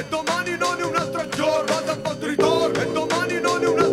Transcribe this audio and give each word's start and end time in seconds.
E 0.00 0.04
domani 0.08 0.56
non 0.56 0.80
è 0.80 0.82
un 0.82 0.96
altro 0.96 1.28
giorno, 1.28 1.74
vado 1.74 1.90
a 1.90 1.98
fatto 2.02 2.26
ritorno. 2.26 2.80
E 2.80 2.90
domani 2.90 3.38
non 3.38 3.62
è 3.62 3.66
un 3.66 3.78
altro 3.78 3.80
giorno. 3.80 3.89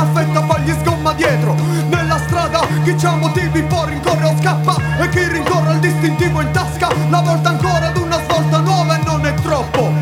affetta 0.00 0.42
fagli 0.46 0.74
sgomma 0.80 1.12
dietro. 1.12 1.54
Nella 1.88 2.18
strada 2.18 2.60
chi 2.82 2.94
c'ha 2.94 3.14
motivi 3.16 3.62
può 3.62 3.84
rincorre 3.84 4.24
o 4.26 4.34
scappa. 4.40 4.76
E 4.98 5.08
chi 5.08 5.26
rincorre 5.28 5.72
il 5.72 5.78
distintivo 5.80 6.40
in 6.40 6.50
tasca 6.50 6.88
La 7.08 7.20
volta 7.20 7.50
ancora 7.50 7.86
ad 7.86 7.96
una 7.96 8.18
svolta 8.24 8.58
nuova 8.60 8.98
e 8.98 9.02
non 9.04 9.24
è 9.26 9.34
troppo. 9.34 9.92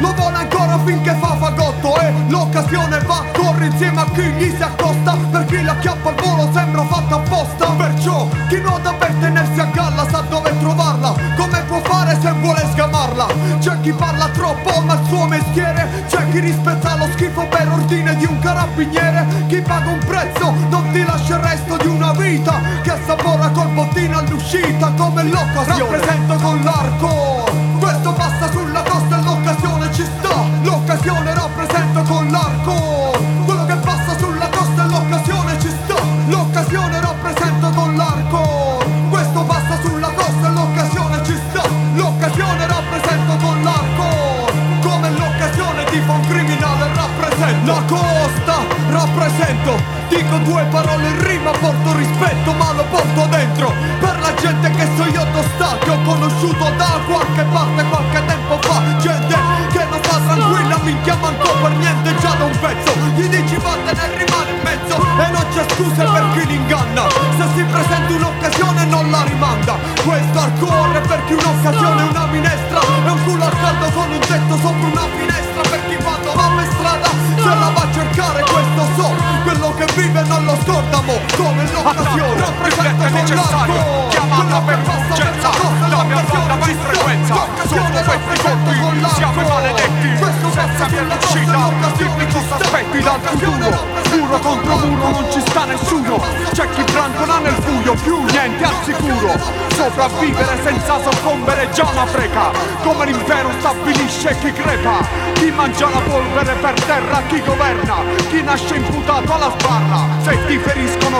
Lo 0.00 0.12
vuole 0.14 0.36
ancora 0.36 0.78
finché 0.84 1.12
fa 1.18 1.34
fagotto 1.40 1.98
E 1.98 2.12
l'occasione 2.28 3.00
va, 3.00 3.24
corre 3.32 3.66
insieme 3.66 4.00
a 4.00 4.06
chi 4.12 4.22
gli 4.22 4.54
si 4.54 4.62
accosta. 4.62 5.16
Per 5.30 5.44
chi 5.46 5.62
la 5.62 5.76
chiappa 5.78 6.10
al 6.10 6.14
volo 6.14 6.50
sembra 6.52 6.82
fatta 6.84 7.16
apposta. 7.16 7.66
Perciò 7.70 8.28
chi 8.48 8.60
nuota 8.60 8.92
per 8.92 9.12
tenersi 9.20 9.60
a 9.60 9.64
galla 9.72 10.06
sa 10.08 10.20
dove 10.28 10.56
trovarla. 10.60 11.14
Come 11.36 11.62
può 11.66 11.80
fare 11.82 12.18
se 12.20 12.32
vuole 12.32 12.66
sgamarla. 12.72 13.26
C'è 13.58 13.77
chi 13.88 13.94
parla 13.94 14.28
troppo 14.28 14.80
ma 14.82 14.94
il 14.94 15.06
suo 15.06 15.24
mestiere 15.24 16.04
C'è 16.08 16.28
chi 16.30 16.40
rispetta 16.40 16.96
lo 16.96 17.08
schifo 17.12 17.46
per 17.46 17.68
ordine 17.70 18.16
di 18.16 18.26
un 18.26 18.38
carabiniere. 18.38 19.26
Chi 19.46 19.62
paga 19.62 19.90
un 19.90 19.98
prezzo 20.00 20.52
non 20.68 20.90
ti 20.92 21.02
lascia 21.04 21.36
il 21.36 21.42
resto 21.42 21.76
di 21.78 21.86
una 21.86 22.12
vita 22.12 22.60
Che 22.82 22.90
assapora 22.90 23.48
col 23.48 23.68
bottino 23.68 24.18
all'uscita 24.18 24.92
come 24.96 25.22
l'occasione. 25.22 25.96
Rappresento 25.96 26.34
con 26.34 26.60
l'arco. 26.62 27.44
Questo 27.78 28.12
passa 28.12 28.50
sulla 28.50 28.82
costa 28.82 29.18
e 29.18 29.22
l'occasione 29.22 29.92
ci 29.92 30.04
sta 30.04 30.44
L'occasione 30.62 31.34
rappresenta 31.34 31.67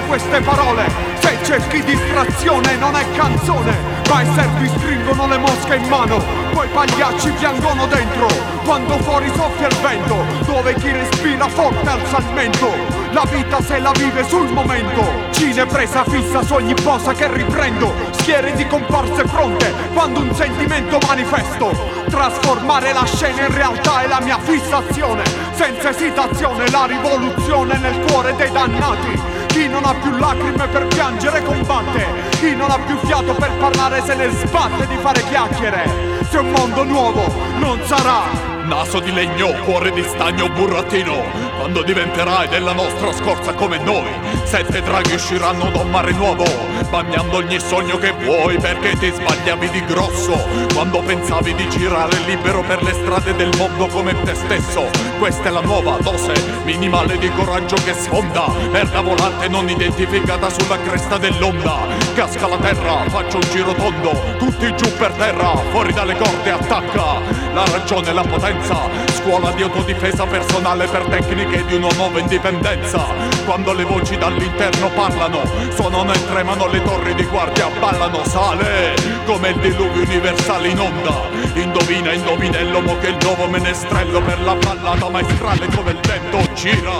queste 0.09 0.41
parole. 0.41 0.91
Se 1.21 1.39
cerchi 1.45 1.85
distrazione 1.85 2.77
non 2.77 2.97
è 2.97 3.05
canzone. 3.13 3.97
Ma 4.09 4.23
i 4.23 4.27
servi 4.35 4.69
stringono 4.69 5.27
le 5.27 5.37
mosche 5.37 5.75
in 5.75 5.87
mano 5.87 6.25
Poi 6.53 6.67
pagliacci 6.69 7.31
piangono 7.33 7.87
dentro. 7.87 8.27
Quando 8.65 8.97
fuori 9.03 9.31
soffia 9.35 9.69
il 9.69 9.77
vento 9.77 10.25
Dove 10.47 10.75
chi 10.77 10.91
respira 10.91 11.47
forte 11.47 11.87
alza 11.87 12.17
il 12.17 12.33
mento 12.33 12.73
La 13.11 13.25
vita 13.31 13.61
se 13.61 13.79
la 13.79 13.93
vive 13.93 14.25
sul 14.27 14.51
momento. 14.51 15.05
Cine 15.33 15.67
presa 15.67 16.05
fissa 16.05 16.43
su 16.43 16.55
ogni 16.55 16.73
posa 16.73 17.13
che 17.13 17.31
riprendo. 17.31 17.93
Schiere 18.13 18.55
di 18.55 18.67
comparse 18.67 19.25
pronte 19.25 19.75
Quando 19.93 20.21
un 20.21 20.35
sentimento 20.35 20.99
manifesto. 21.07 21.71
Trasformare 22.09 22.95
la 22.95 23.05
scena 23.05 23.43
in 23.47 23.55
realtà 23.55 24.01
è 24.01 24.09
la 24.09 24.21
mia 24.21 24.39
fissazione. 24.39 25.23
Senza 25.53 25.91
esitazione 25.91 26.71
la 26.71 26.87
rivoluzione 26.87 27.77
nel 27.77 27.99
cuore 28.07 28.35
dei 28.37 28.51
dannati. 28.51 29.38
Chi 29.59 29.67
non 29.67 29.85
ha 29.85 29.93
più 29.93 30.17
lacrime 30.17 30.69
per 30.69 30.87
piangere 30.87 31.43
combatte. 31.43 32.07
Chi 32.39 32.55
non 32.55 32.71
ha 32.71 32.79
più 32.79 32.97
fiato 32.99 33.35
per 33.35 33.51
parlare 33.59 34.01
se 34.05 34.15
ne 34.15 34.31
sbatte 34.31 34.87
di 34.87 34.97
fare 34.99 35.21
chiacchiere. 35.25 36.23
Se 36.31 36.39
un 36.39 36.53
mondo 36.53 36.85
nuovo 36.85 37.25
non 37.59 37.81
sarà 37.83 38.58
Naso 38.69 39.01
di 39.01 39.11
legno, 39.11 39.55
cuore 39.65 39.91
di 39.93 40.03
stagno, 40.03 40.51
burattino. 40.51 41.49
Quando 41.59 41.83
diventerai 41.83 42.49
della 42.49 42.73
nostra 42.73 43.13
scorza 43.13 43.53
come 43.53 43.79
noi 43.79 44.09
Sette 44.45 44.81
draghi 44.81 45.15
usciranno 45.15 45.71
da 45.71 45.81
un 45.81 45.91
mare 45.91 46.13
nuovo 46.13 46.45
Bagnando 46.89 47.39
ogni 47.39 47.59
sogno 47.59 47.99
che 47.99 48.13
vuoi 48.13 48.59
Perché 48.59 48.97
ti 48.97 49.11
sbagliavi 49.11 49.69
di 49.71 49.85
grosso. 49.85 50.39
Quando 50.73 51.01
pensavi 51.01 51.55
di 51.55 51.69
girare 51.69 52.17
libero 52.27 52.63
per 52.63 52.83
le 52.83 52.93
strade 52.93 53.35
del 53.35 53.51
mondo 53.57 53.89
come 53.89 54.15
te 54.23 54.35
stesso 54.35 54.89
Questa 55.19 55.49
è 55.49 55.51
la 55.51 55.61
nuova 55.61 55.97
dose 56.01 56.33
minimale 56.65 57.19
di 57.19 57.31
coraggio 57.31 57.77
che 57.77 57.95
sfonda. 57.95 58.47
Merda 58.71 59.01
volante 59.01 59.49
non 59.49 59.69
identificata 59.69 60.51
sulla 60.51 60.79
cresta 60.79 61.17
dell'onda. 61.17 61.79
Casca 62.15 62.47
la 62.47 62.59
terra, 62.59 63.09
faccio 63.09 63.37
un 63.37 63.49
giro 63.51 63.73
tondo 63.73 64.13
Tutti 64.39 64.75
giù 64.77 64.93
per 64.97 65.13
terra, 65.13 65.57
fuori 65.71 65.93
dalle 65.93 66.15
corde 66.15 66.51
attacca. 66.51 67.21
La 67.53 67.65
ragione, 67.71 68.13
la 68.13 68.23
potenza 68.23 68.58
violenza 68.59 68.89
Scuola 69.13 69.51
di 69.53 69.63
autodifesa 69.63 70.27
personale 70.27 70.87
per 70.87 71.05
tecniche 71.05 71.65
di 71.67 71.75
una 71.75 71.89
nuova 71.97 72.19
indipendenza. 72.19 73.07
Quando 73.45 73.73
le 73.73 73.85
voci 73.85 74.17
dall'interno 74.17 74.89
parlano 74.91 75.43
Suonano 75.75 76.13
e 76.13 76.27
tremano 76.27 76.67
le 76.69 76.83
torri 76.83 77.15
di 77.15 77.25
guardia 77.25 77.69
Ballano, 77.79 78.25
sale 78.25 78.95
come 79.27 79.51
il 79.51 79.59
diluvio 79.59 80.03
universale 80.03 80.69
in 80.69 80.79
onda. 80.79 81.29
Indovina, 81.55 82.13
indovinello, 82.13 82.81
mo 82.81 82.97
che 82.99 83.09
il 83.09 83.19
nuovo 83.21 83.47
menestrello 83.49 84.21
Per 84.23 84.41
la 84.43 84.55
ballata 84.55 85.09
maestrale 85.09 85.67
come 85.75 85.91
il 85.91 86.01
vento 86.01 86.53
gira. 86.55 86.93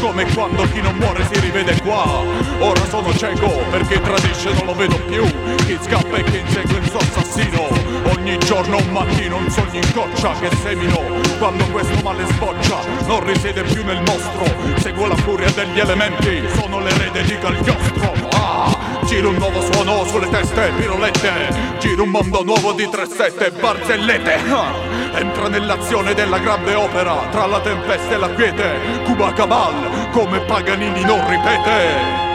Come 0.00 0.24
quando 0.32 0.62
chi 0.70 0.80
non 0.80 0.94
muore 0.96 1.26
si 1.30 1.40
rivede 1.40 1.78
qua. 1.82 2.22
Ora 2.60 2.84
sono 2.88 3.14
cieco 3.14 3.48
perché 3.70 4.00
tradisce 4.00 4.52
non 4.52 4.66
lo 4.66 4.74
vedo 4.74 4.98
più. 5.00 5.24
Chi 5.66 5.78
scappa 5.80 6.16
e 6.16 6.24
chi 6.24 6.38
insegue 6.38 6.78
il 6.78 6.88
suo 6.88 6.98
assassino 6.98 8.15
Ogni 8.26 8.38
giorno 8.38 8.78
un 8.78 8.88
mattino 8.90 9.36
un 9.36 9.48
sogno 9.48 9.78
in 9.80 9.92
coccia 9.92 10.32
che 10.40 10.50
semino 10.56 11.00
Quando 11.38 11.64
questo 11.66 11.94
male 12.02 12.26
sboccia 12.26 12.80
non 13.06 13.24
risiede 13.24 13.62
più 13.62 13.84
nel 13.84 14.02
mostro 14.02 14.52
Seguo 14.78 15.06
la 15.06 15.14
furia 15.14 15.48
degli 15.52 15.78
elementi, 15.78 16.42
sono 16.58 16.80
l'erede 16.80 17.22
di 17.22 17.38
Cagliostro 17.38 18.12
ah, 18.32 18.76
Giro 19.04 19.28
un 19.28 19.36
nuovo 19.36 19.62
suono 19.70 20.04
sulle 20.06 20.28
teste, 20.28 20.72
pirolette 20.76 21.78
Giro 21.78 22.02
un 22.02 22.08
mondo 22.08 22.42
nuovo 22.42 22.72
di 22.72 22.86
3-7, 22.86 23.60
barzellette 23.60 24.34
ah. 24.50 24.74
Entra 25.20 25.46
nell'azione 25.46 26.12
della 26.12 26.40
grande 26.40 26.74
opera 26.74 27.28
Tra 27.30 27.46
la 27.46 27.60
tempesta 27.60 28.12
e 28.12 28.16
la 28.16 28.30
quiete 28.30 29.04
Cuba 29.04 29.32
Cabal 29.34 30.08
come 30.10 30.40
Paganini 30.40 31.04
non 31.04 31.24
ripete 31.28 32.25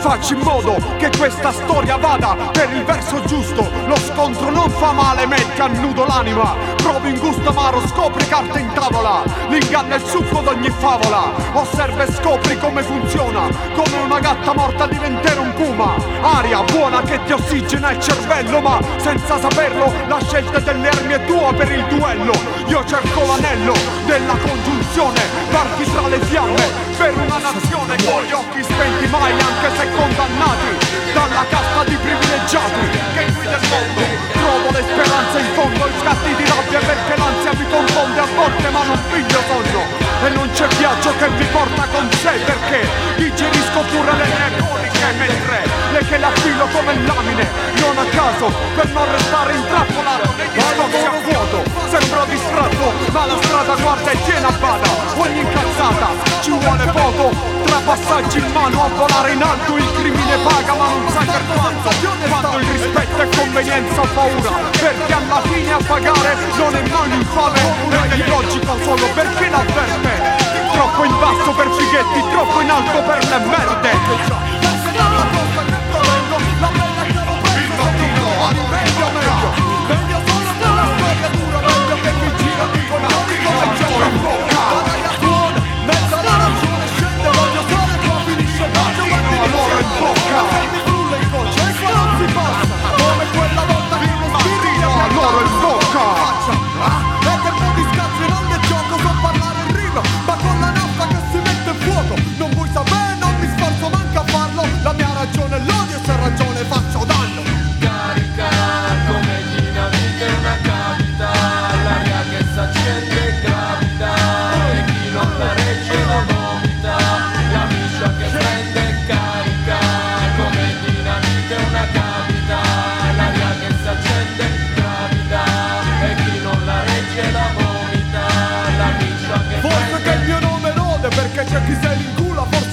Facci 0.00 0.32
in 0.32 0.40
modo 0.40 0.76
che 0.96 1.10
questa 1.18 1.52
storia 1.52 1.96
vada 1.96 2.34
per 2.50 2.70
il 2.72 2.84
verso 2.84 3.22
giusto. 3.24 3.68
Lo 3.84 3.96
scontro 3.96 4.50
non 4.50 4.70
fa 4.70 4.92
male, 4.92 5.26
metti 5.26 5.60
a 5.60 5.66
nudo 5.66 6.06
l'anima 6.06 6.69
Provi 6.82 7.10
in 7.10 7.18
gusto 7.18 7.50
amaro, 7.50 7.86
scopri 7.86 8.26
carte 8.26 8.58
in 8.58 8.72
tavola. 8.72 9.22
L'inganno 9.48 9.94
è 9.94 9.96
il 9.96 10.04
succo 10.04 10.40
d'ogni 10.40 10.70
favola. 10.70 11.30
Osserva 11.52 12.04
e 12.04 12.12
scopri 12.12 12.58
come 12.58 12.82
funziona. 12.82 13.48
Come 13.74 13.98
una 14.02 14.18
gatta 14.18 14.54
morta 14.54 14.86
diventare 14.86 15.40
un 15.40 15.52
puma. 15.54 15.94
Aria 16.22 16.62
buona 16.62 17.02
che 17.02 17.22
ti 17.24 17.32
ossigena 17.32 17.90
il 17.90 18.00
cervello 18.00 18.60
Ma 18.60 18.80
senza 18.96 19.38
saperlo 19.38 19.92
la 20.06 20.18
scelta 20.22 20.58
delle 20.60 20.88
armi 20.88 21.12
è 21.12 21.24
tua 21.26 21.52
per 21.52 21.70
il 21.70 21.84
duello. 21.86 22.32
Io 22.66 22.84
cerco 22.86 23.26
l'anello 23.26 23.74
della 24.06 24.36
congiunzione. 24.36 25.20
Parti 25.50 25.84
tra 25.84 26.08
le 26.08 26.18
fiamme 26.20 26.68
per 26.96 27.14
una 27.14 27.38
nazione. 27.38 27.96
Con 28.04 28.22
gli 28.24 28.32
occhi 28.32 28.62
spenti 28.62 29.06
mai 29.08 29.32
anche 29.32 29.76
se 29.76 29.90
condannati 29.90 31.12
dalla 31.12 31.44
casta 31.48 31.84
di 31.84 31.96
privilegiati. 31.96 32.98
Che 33.14 33.32
guida 33.32 33.56
il 33.56 33.68
mondo 33.68 34.39
le 34.80 34.86
speranze 34.86 35.38
in 35.40 35.52
fondo 35.52 35.86
i 35.86 35.92
scatti 36.00 36.34
di 36.36 36.44
rabbia 36.48 36.78
perché 36.80 37.16
l'ansia 37.16 37.52
mi 37.52 37.66
confonde 37.68 38.20
a 38.20 38.26
volte 38.34 38.68
ma 38.70 38.82
non 38.84 38.98
piglio 39.12 39.40
sonno 39.46 39.82
e 40.24 40.28
non 40.30 40.50
c'è 40.52 40.66
viaggio 40.78 41.12
che 41.16 41.28
mi 41.28 41.44
porta 41.52 41.84
con 41.92 42.08
sé 42.12 42.32
perché 42.44 42.88
digerisco 43.16 43.80
pure 43.92 44.12
le 44.16 44.24
mie 44.24 44.50
coriche 44.56 45.12
mentre 45.18 45.58
le 45.92 45.98
che 46.06 46.18
l'affilo 46.18 46.66
come 46.72 46.94
lamine 47.04 47.48
non 47.80 47.98
a 47.98 48.04
caso 48.04 48.52
per 48.74 48.88
non 48.88 49.10
restare 49.10 49.54
intrappolato 49.54 50.34
nei 50.36 50.48
discorsi 50.48 51.04
a 51.04 51.20
vuoto. 51.24 51.62
Sembro 51.90 52.24
distratto 52.24 52.92
ma 53.12 53.26
la 53.26 53.36
strada 53.42 53.74
guarda 53.74 54.10
e 54.10 54.22
tiene 54.24 54.46
a 54.46 54.52
bada 54.52 54.88
ogni 55.16 55.40
incazzata 55.40 56.08
ci 56.40 56.50
vuole 56.50 56.84
poco 56.86 57.59
tra 57.70 57.78
passaggi 57.84 58.38
in 58.38 58.50
mano 58.52 58.84
a 58.84 58.88
volare 58.88 59.32
in 59.32 59.42
alto 59.42 59.76
il 59.76 59.92
crimine 59.94 60.36
paga 60.42 60.74
ma 60.74 60.88
non 60.88 61.08
sa 61.08 61.20
per 61.20 61.42
quanto 61.54 61.90
quando 62.28 62.58
il 62.58 62.66
rispetto 62.66 63.22
è 63.22 63.28
convenienza 63.36 64.00
o 64.00 64.06
paura 64.12 64.50
perché 64.72 65.12
alla 65.12 65.40
fine 65.42 65.72
a 65.72 65.78
pagare 65.86 66.36
non 66.56 66.74
è 66.74 66.88
mai 66.88 67.08
l'infame 67.10 67.60
è 68.10 68.14
illogico 68.14 68.76
solo 68.82 69.06
perché 69.14 69.48
l'avverte 69.48 70.12
troppo 70.72 71.04
in 71.04 71.18
basso 71.20 71.50
per 71.52 71.70
fighetti 71.70 72.20
troppo 72.30 72.60
in 72.60 72.70
alto 72.70 73.02
per 73.02 73.28
le 73.28 73.38
merde 73.38 74.60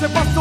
pensa 0.09 0.37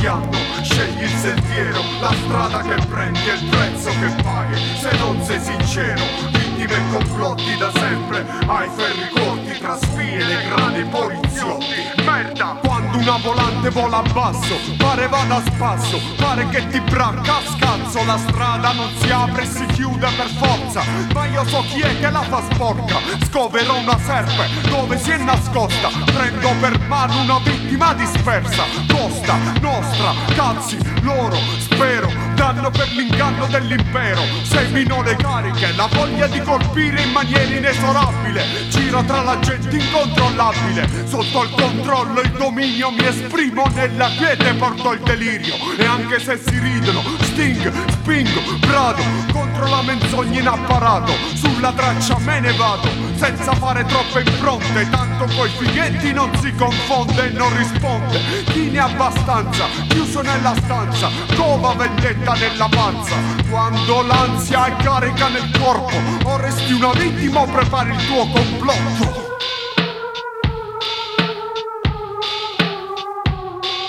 sbagliando 0.00 0.38
Scegli 0.62 1.02
il 1.02 1.08
sentiero, 1.08 1.82
la 2.00 2.12
strada 2.12 2.60
che 2.60 2.86
prendi 2.86 3.28
e 3.28 3.32
il 3.32 3.44
prezzo 3.48 3.88
che 3.88 4.22
paghi. 4.22 4.60
Se 4.78 4.96
non 4.98 5.22
sei 5.22 5.40
sincero, 5.40 6.02
vittime 6.32 6.74
e 6.74 6.90
complotti 6.90 7.56
da 7.56 7.70
sempre 7.72 8.26
Hai 8.46 8.68
ferri 8.74 9.08
corti 9.08 9.58
tra 9.58 9.76
spine 9.76 10.42
e 10.42 10.48
grandi 10.48 10.82
poliziotti. 10.84 12.02
Merda, 12.04 12.58
quando 12.62 12.98
una 12.98 13.18
volante 13.22 13.70
vola 13.70 13.98
a 13.98 14.02
basso 14.12 14.54
Pare 14.76 15.08
vada 15.08 15.36
a 15.36 15.42
spasso, 15.44 15.98
pare 16.16 16.46
che 16.48 16.66
ti 16.68 16.80
branca 16.80 17.36
a 17.36 17.42
scazzo. 17.56 18.04
La 18.04 18.18
strada 18.18 18.72
non 18.72 18.90
si 18.96 19.10
apre 19.10 19.42
e 19.42 19.46
si 19.46 19.66
chiude 19.66 20.08
per 20.16 20.26
forza 20.26 20.59
forza 20.70 20.84
Ma 21.12 21.26
io 21.26 21.44
so 21.46 21.62
chi 21.62 21.80
è 21.80 21.98
che 21.98 22.10
la 22.10 22.22
fa 22.22 22.42
sporca. 22.52 22.98
Scoverò 23.26 23.78
una 23.78 23.98
serpe 23.98 24.68
dove 24.68 24.98
si 24.98 25.10
è 25.10 25.16
nascosta. 25.18 25.88
Prendo 26.04 26.50
per 26.60 26.78
mano 26.86 27.20
una 27.20 27.38
vittima 27.40 27.92
dispersa. 27.94 28.64
Costa, 28.88 29.36
nostra, 29.60 30.14
cazzi, 30.34 30.78
loro, 31.02 31.36
spero 31.58 32.19
danno 32.40 32.70
per 32.70 32.88
l'inganno 32.92 33.46
dell'impero. 33.48 34.22
Semino 34.44 35.02
le 35.02 35.14
cariche, 35.16 35.74
la 35.76 35.86
voglia 35.92 36.26
di 36.26 36.40
colpire 36.40 37.02
in 37.02 37.10
maniera 37.10 37.54
inesorabile. 37.54 38.66
Gira 38.70 39.02
tra 39.02 39.20
la 39.20 39.38
gente 39.40 39.76
incontrollabile. 39.76 40.88
Sotto 41.06 41.42
il 41.42 41.50
controllo 41.50 42.22
e 42.22 42.24
il 42.24 42.32
dominio 42.32 42.92
mi 42.92 43.04
esprimo 43.04 43.66
Nella 43.74 44.08
quiete 44.16 44.54
porto 44.54 44.92
il 44.92 45.00
delirio. 45.00 45.54
E 45.76 45.84
anche 45.84 46.18
se 46.18 46.38
si 46.38 46.58
ridono, 46.58 47.02
sting, 47.20 47.70
spingo, 47.90 48.40
brado. 48.66 49.02
Contro 49.32 49.68
la 49.68 49.82
menzogna 49.82 50.40
in 50.40 50.48
apparato. 50.48 51.12
Sulla 51.34 51.72
traccia 51.72 52.16
me 52.20 52.40
ne 52.40 52.52
vado 52.52 52.88
Senza 53.16 53.52
fare 53.52 53.84
troppe 53.84 54.22
impronte. 54.22 54.88
Tanto 54.88 55.26
coi 55.36 55.50
fighetti 55.50 56.10
non 56.14 56.34
si 56.40 56.54
confonde 56.54 57.26
e 57.26 57.30
non 57.32 57.54
risponde. 57.54 58.18
Chi 58.44 58.70
ne 58.70 58.78
ha 58.78 58.84
abbastanza, 58.84 59.66
chiuso 59.88 60.22
nella 60.22 60.54
stanza. 60.56 61.10
Cova 61.36 61.74
vendetta 61.74 62.29
stretta 62.30 62.34
nella 62.34 62.68
panza. 62.68 63.16
Quando 63.48 64.02
l'ansia 64.02 64.66
è 64.66 64.76
carica 64.82 65.28
nel 65.28 65.50
corpo 65.58 65.96
O 66.24 66.36
resti 66.36 66.72
una 66.72 66.92
vittima 66.92 67.40
o 67.40 67.46
prepari 67.46 67.90
il 67.90 68.06
tuo 68.06 68.26
complotto. 68.28 69.28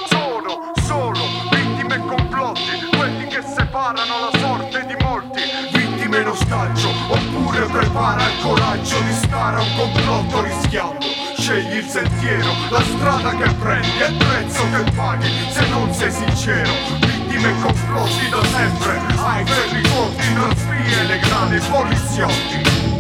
Sono 0.07 0.71
solo 0.83 1.19
vittime 1.51 1.95
e 1.95 1.99
complotti 1.99 2.89
Quelli 2.95 3.27
che 3.27 3.41
separano 3.41 4.19
la 4.19 4.39
sorte 4.39 4.85
di 4.85 4.95
molti. 5.03 5.41
Vittime 5.71 6.19
in 6.19 6.27
ostaggio 6.27 6.89
Oppure 7.09 7.65
prepara 7.65 8.23
il 8.23 8.41
coraggio 8.41 8.99
di 9.01 9.13
stare 9.13 9.57
a 9.57 9.61
un 9.61 9.75
complotto 9.75 10.41
rischiando 10.41 11.30
scegli 11.51 11.75
il 11.75 11.85
sentiero, 11.85 12.53
la 12.69 12.81
strada 12.81 13.35
che 13.35 13.53
prendi 13.55 13.97
è 13.99 14.07
il 14.07 14.15
prezzo 14.15 14.63
che 14.69 14.91
paghi 14.91 15.29
se 15.51 15.67
non 15.67 15.93
sei 15.93 16.11
sincero. 16.11 16.71
Vittime 17.01 17.49
e 17.49 17.61
complotti 17.61 18.29
da 18.29 18.43
sempre, 18.45 19.01
hai 19.17 19.43
per 19.43 19.67
ricordi, 19.71 20.33
non 20.33 20.55
spie, 20.55 21.03
le 21.03 21.19
grandi 21.19 21.59
poliziotti. 21.69 22.90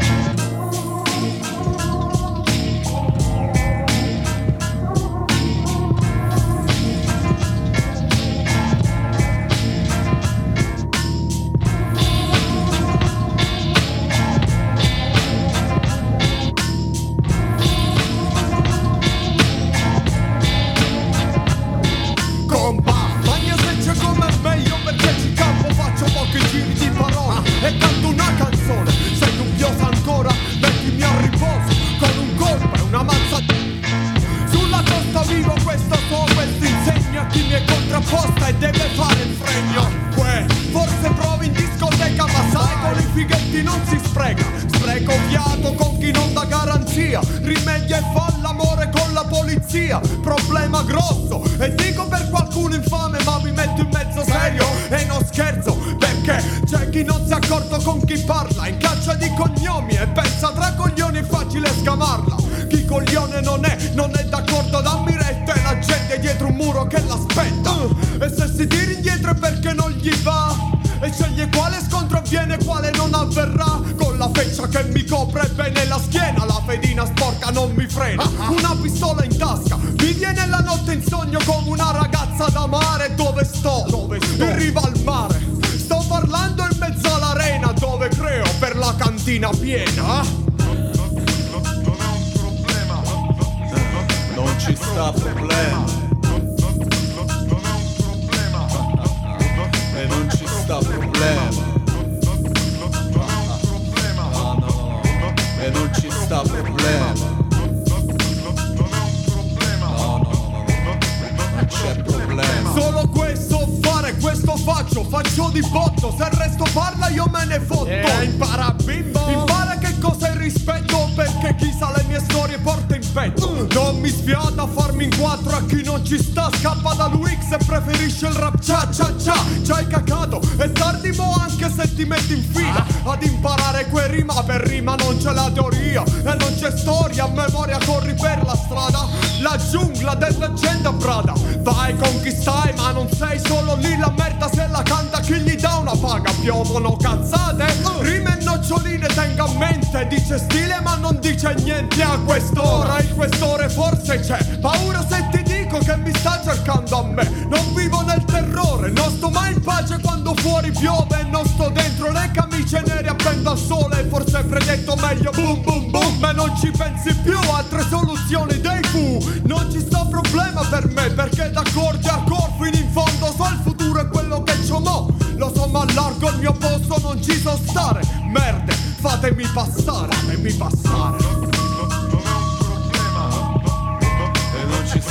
forse 153.91 154.19
c'è 154.19 154.57
paura 154.59 155.05
se 155.07 155.27
ti 155.31 155.43
dico 155.43 155.77
che 155.79 155.97
mi 155.97 156.13
sta 156.15 156.41
cercando 156.43 156.99
a 156.99 157.03
me. 157.03 157.29
Non 157.49 157.73
vivo 157.73 158.01
nel 158.01 158.23
terrore, 158.23 158.89
non 158.91 159.11
sto 159.11 159.29
mai 159.29 159.53
in 159.53 159.61
pace 159.61 159.99
quando 160.01 160.33
fuori 160.35 160.71
piove. 160.71 161.27
Non 161.29 161.45
sto 161.45 161.69
dentro 161.69 162.11
le 162.11 162.31
camicie 162.33 162.81
nere 162.85 163.09
appendo 163.09 163.51
al 163.51 163.57
sole. 163.57 164.05
Forse 164.09 164.43
predetto 164.43 164.95
meglio, 164.95 165.31
boom 165.31 165.61
boom 165.61 165.91
boom. 165.91 166.17
Ma 166.19 166.31
non 166.31 166.55
ci 166.57 166.71
pensi 166.71 167.13
più, 167.17 167.37
altre 167.53 167.83
soluzioni 167.89 168.59
dei 168.59 168.83
fu. 168.83 169.19
Non 169.43 169.69
ci 169.71 169.79
sta 169.79 170.05
problema 170.05 170.61
per 170.69 170.87
me, 170.87 171.09
perché 171.09 171.51
da 171.51 171.63
corgi 171.73 172.07
a 172.07 172.21
cor 172.25 172.49
fino 172.59 172.77
in 172.77 172.91
fondo 172.91 173.33
so 173.35 173.43
il 173.43 173.59
futuro 173.63 174.01
è 174.01 174.07
quello 174.07 174.43
che 174.43 174.53
c'ho 174.67 174.79
mo. 174.79 175.09
Lo 175.35 175.51
so 175.53 175.67
ma 175.67 175.85
largo 175.93 176.29
il 176.29 176.37
mio 176.37 176.53
posto, 176.53 176.99
non 177.01 177.21
ci 177.21 177.37
so 177.39 177.57
stare. 177.67 178.01
Merde, 178.31 178.73
fatemi 178.73 179.45
passare, 179.53 180.13
fatemi 180.13 180.53
passare. 180.53 181.60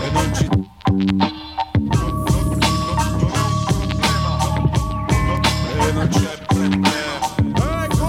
E 0.00 0.10
non 0.10 0.34
ci 0.34 0.48
E 5.78 5.92
non 5.92 6.08
c'è 6.08 6.38
problema. 6.46 7.84
Ecco! 7.84 8.06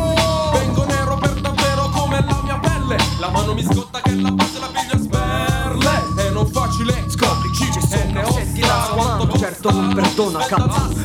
Vengo 0.54 0.86
nero 0.86 1.18
per 1.18 1.34
davvero 1.42 1.90
come 1.90 2.24
la 2.24 2.40
mia 2.44 2.60
pelle. 2.60 2.98
La 3.20 3.30
mano 3.30 3.54
mi 3.54 3.64
scotta 3.64 4.00
che 4.00 4.16
la 4.16 4.32
base 4.32 4.60
la 4.60 4.68
piglia 4.68 4.94
a 4.94 5.00
sperle. 5.00 6.24
E 6.24 6.30
non 6.30 6.48
facile. 6.48 7.04
Scopri 7.10 7.50
chi 7.52 7.66
ci 7.72 7.82
sono. 7.82 8.32
Senti 8.32 8.62
la 8.62 8.84
sua 8.86 8.96
mano, 8.96 9.38
certo 9.38 9.72
non 9.72 9.94
perdona 9.94 10.46
cazzo 10.46 10.99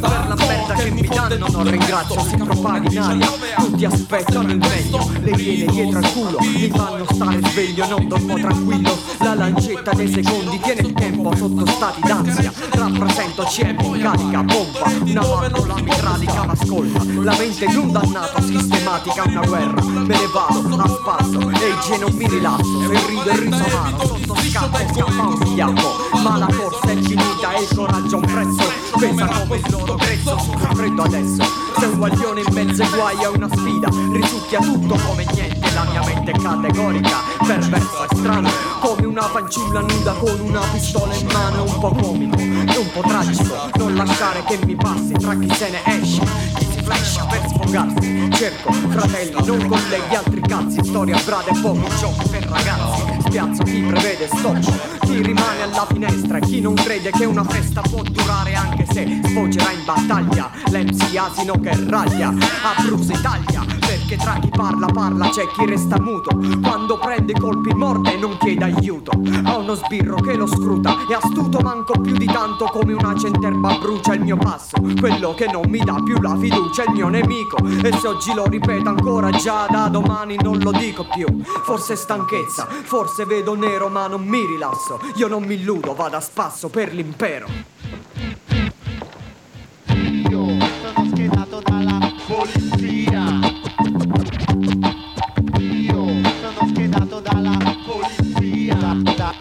non 1.55 1.71
ringrazio 1.71 2.21
Si 2.21 2.37
propaga 2.37 2.91
in 2.91 2.99
aria, 2.99 3.31
tutti 3.57 3.85
aspettano 3.85 4.51
il 4.51 4.59
meglio 4.59 5.11
Le 5.21 5.33
viene 5.33 5.73
dietro 5.73 5.99
al 5.99 6.13
culo, 6.13 6.39
mi 6.41 6.69
fanno 6.69 7.07
stare 7.13 7.41
sveglio 7.45 7.87
Non 7.87 8.09
dormo 8.09 8.35
tranquillo, 8.35 8.99
la 9.19 9.35
lancetta 9.35 9.93
dei 9.93 10.13
secondi 10.13 10.59
Tiene 10.61 10.81
il 10.81 10.93
tempo 10.93 11.35
sotto 11.37 11.67
stati 11.67 12.01
d'ansia. 12.03 12.53
Rappresento 12.71 13.43
CM 13.45 14.01
carica, 14.01 14.45
pompa 14.45 14.93
Una 15.05 15.21
valvola 15.21 15.75
mitralica 15.81 16.45
m'ascolta 16.45 17.05
La 17.23 17.37
mente 17.39 17.67
di 17.67 17.77
un 17.77 17.93
dannato, 17.93 18.43
sistematica 18.43 19.23
una 19.27 19.47
guerra. 19.47 19.83
Me 19.83 20.07
ne 20.07 20.29
vado 20.33 20.83
a 20.83 20.89
spasso 20.89 21.51
e 21.51 21.69
il 21.69 21.79
geno 21.87 22.09
mi 22.11 22.29
rilasso 22.29 22.81
Se 22.81 23.07
rido 23.07 23.31
il 23.31 23.39
riso 23.39 23.65
amaro, 23.65 24.07
sotto 24.07 24.35
e 24.35 24.51
scappa 24.51 25.23
un 25.23 25.39
bigliacco 25.39 26.14
Ma 26.25 26.39
la 26.39 26.47
corsa 26.47 26.91
è 26.91 26.97
finita 26.97 27.53
e 27.53 27.63
il 27.65 27.75
coraggio 27.75 28.17
ha 28.17 28.19
un 28.19 28.25
prezzo. 28.25 28.73
Pensa 28.99 29.27
come 29.27 29.57
il 29.57 29.65
loro 29.69 29.95
prezzo 29.97 30.39
sono 30.39 30.75
freddo 30.75 31.03
adesso. 31.03 31.45
Se 31.79 31.85
un 31.85 31.99
guaglione 31.99 32.41
in 32.41 32.55
mezzo 32.55 32.83
ai 32.83 32.89
guai 32.89 33.17
è 33.23 33.27
una 33.27 33.49
sfida 33.53 33.89
Risucchia 34.11 34.59
tutto 34.61 34.97
come 35.07 35.27
niente. 35.35 35.71
La 35.75 35.85
mia 35.85 36.03
mente 36.03 36.31
è 36.31 36.41
categorica 36.41 37.17
Perversa 37.45 38.07
e 38.09 38.17
strana 38.17 38.51
Come 38.81 39.07
una 39.07 39.23
fanciulla 39.23 39.81
nuda 39.81 40.13
con 40.13 40.41
una 40.41 40.61
pistola 40.73 41.15
in 41.15 41.27
mano. 41.27 41.65
È 41.67 41.69
un 41.69 41.79
po' 41.79 41.91
comico 41.91 42.39
e 42.39 42.79
un 42.79 42.91
po' 42.91 43.01
tragico 43.01 43.69
Non 43.75 43.95
lasciare 43.95 44.45
che 44.45 44.59
mi 44.65 44.77
passi 44.77 45.13
tra 45.13 45.37
chi 45.37 45.53
se 45.53 45.69
ne 45.69 46.01
esce 46.01 46.63
flasha 46.85 47.25
per 47.25 47.41
sfogarsi. 47.49 48.31
Cerco 48.33 48.73
fratelli, 48.73 49.47
non 49.47 49.67
colleghi 49.67 50.15
altri 50.15 50.41
cazzi 50.41 50.85
Storia 50.85 51.19
brada 51.25 51.51
e 51.51 51.61
poco 51.61 51.89
gioco 51.99 52.29
per 52.29 52.45
ragazzi 52.45 53.14
Spiazzo 53.25 53.63
chi 53.65 53.81
prevede 53.81 54.29
stop 54.29 55.01
Chi 55.01 55.23
rimane 55.23 55.63
alla 55.63 55.87
finestra 55.87 56.39
e 56.39 56.41
chi 56.41 56.61
non 56.61 56.75
crede 56.75 57.11
che 57.11 57.25
una 57.25 57.45
festa 57.45 57.81
può 57.81 58.03
durare 58.03 58.55
anche 58.55 58.87
se 58.93 59.21
sfocerà 59.25 59.71
in 59.73 59.85
battaglia. 59.85 60.51
L'MC 60.71 61.17
asino 61.17 61.59
che 61.61 61.73
raglia 61.89 62.33
Abruzzo 62.77 63.13
Italia 63.13 63.84
perché 64.15 64.17
tra 64.17 64.39
chi 64.39 64.49
parla 64.49 64.87
parla 64.87 65.29
c'è 65.29 65.47
chi 65.49 65.67
resta 65.67 66.01
muto. 66.01 66.31
Quando 66.63 66.99
prende 66.99 67.33
colpi 67.33 67.73
morde 67.75 68.15
e 68.15 68.17
non 68.17 68.37
chiede 68.39 68.65
aiuto. 68.65 69.13
Ha 69.45 69.57
uno 69.57 69.75
sbirro 69.75 70.17
che 70.17 70.35
lo 70.35 70.47
scruta 70.47 70.97
È 71.09 71.15
astuto 71.15 71.61
manco 71.61 72.01
più 72.01 72.17
di 72.17 72.27
tanto 72.27 72.67
come 72.67 72.93
una 72.93 73.17
centerba 73.19 73.77
brucia 73.79 74.15
il 74.15 74.23
mio 74.23 74.37
passo. 74.37 74.77
Quello 74.99 75.35
che 75.35 75.47
non 75.51 75.69
mi 75.69 75.79
dà 75.79 76.01
più 76.03 76.21
la 76.21 76.37
fiducia 76.37 76.85
è 76.85 76.89
il 76.89 76.95
mio 76.95 77.09
nemico. 77.09 77.57
E 77.83 77.93
se 77.99 78.09
oggi 78.09 78.33
lo 78.35 78.47
ripeto 78.47 78.89
ancora 78.89 79.31
già 79.31 79.67
da 79.69 79.89
domani 79.89 80.37
non 80.41 80.59
lo 80.59 80.71
dico 80.71 81.07
più. 81.15 81.27
Forse 81.43 81.97
stanchezza, 81.97 82.67
forse 82.67 83.25
vedo 83.25 83.55
nero 83.55 83.89
ma 83.89 84.07
non 84.07 84.23
mi 84.23 84.45
rilasso. 84.47 85.01
Io 85.17 85.29
non 85.29 85.43
mi 85.43 85.55
illudo, 85.55 85.95
vado 85.95 86.17
a 86.17 86.21
spasso 86.21 86.69
per 86.69 86.93
l'impero 86.95 87.74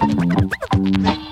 Thank 0.06 1.08
you. 1.08 1.23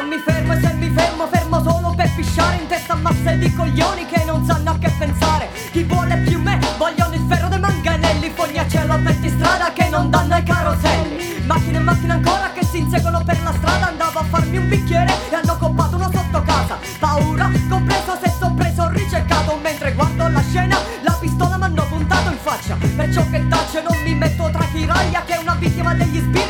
Non 0.00 0.08
mi 0.08 0.16
fermo 0.16 0.54
e 0.54 0.60
se 0.60 0.72
mi 0.78 0.88
fermo 0.88 1.26
fermo 1.26 1.62
solo 1.62 1.92
per 1.94 2.10
pisciare 2.16 2.56
in 2.56 2.66
testa 2.66 2.94
masse 2.94 3.36
di 3.36 3.52
coglioni 3.52 4.06
che 4.06 4.24
non 4.24 4.42
sanno 4.46 4.70
a 4.70 4.78
che 4.78 4.90
pensare. 4.98 5.50
Chi 5.72 5.82
vuole 5.82 6.16
più 6.26 6.40
me 6.40 6.58
vogliono 6.78 7.14
il 7.16 7.26
ferro 7.28 7.48
dei 7.48 7.58
manganelli 7.58 8.32
Fogni 8.34 8.56
a 8.56 8.66
cielo 8.66 8.94
aperti 8.94 9.28
strada 9.28 9.70
che 9.74 9.90
non 9.90 10.08
danno 10.08 10.32
ai 10.32 10.42
caroselli. 10.42 11.44
Macchine 11.44 11.76
e 11.76 11.80
macchine 11.80 12.12
ancora 12.14 12.50
che 12.54 12.64
si 12.64 12.78
inseguono 12.78 13.22
per 13.22 13.42
la 13.42 13.52
strada. 13.52 13.88
Andavo 13.88 14.20
a 14.20 14.24
farmi 14.24 14.56
un 14.56 14.68
bicchiere 14.70 15.12
e 15.28 15.34
hanno 15.34 15.58
coppato 15.58 15.96
uno 15.96 16.10
sotto 16.10 16.42
casa. 16.44 16.78
Paura, 16.98 17.50
compreso 17.68 18.18
se 18.22 18.30
sto 18.30 18.50
preso 18.54 18.88
ricercato. 18.88 19.58
Mentre 19.62 19.92
guardo 19.92 20.28
la 20.28 20.42
scena 20.48 20.78
la 21.02 21.12
pistola 21.20 21.58
m'hanno 21.58 21.84
puntato 21.84 22.30
in 22.30 22.38
faccia. 22.40 22.74
Perciò 22.96 23.22
che 23.28 23.46
tace 23.48 23.82
non 23.86 24.02
mi 24.02 24.14
metto 24.14 24.48
tra 24.50 24.64
chi 24.72 24.86
raglia 24.86 25.22
Che 25.24 25.34
è 25.34 25.38
una 25.38 25.54
vittima 25.56 25.92
degli 25.92 26.20
sbirri 26.20 26.49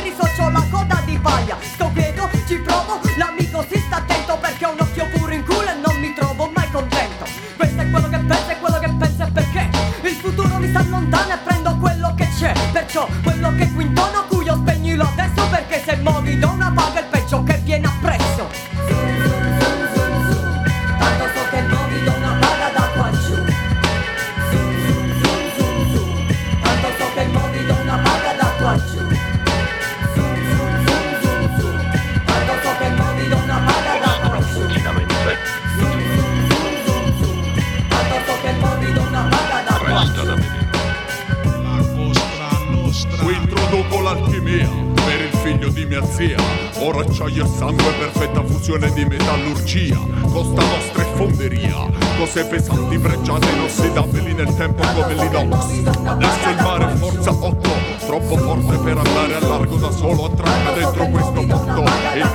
fusione 48.71 48.91
di 48.93 49.05
metallurgia 49.05 49.99
Costa 50.31 50.61
nostra 50.61 51.01
e 51.01 51.15
fonderia 51.15 51.89
Cose 52.17 52.45
pesanti, 52.45 52.97
pregiate, 52.99 53.49
inossidabili 53.49 54.33
nel 54.33 54.55
tempo 54.55 54.83
come 54.93 55.13
l'inox 55.13 55.83
Adesso 56.05 56.49
il 56.49 56.55
mare 56.61 56.95
forza 56.95 57.31
8 57.31 57.69
Troppo 58.05 58.37
forte 58.37 58.77
per 58.77 58.97
andare 58.97 59.35
a 59.35 59.39
largo 59.47 59.75
da 59.75 59.91
solo 59.91 60.25
Attracca 60.25 60.71
dentro 60.71 61.07
questo 61.07 61.45
porto 61.45 61.83
Il 62.15 62.29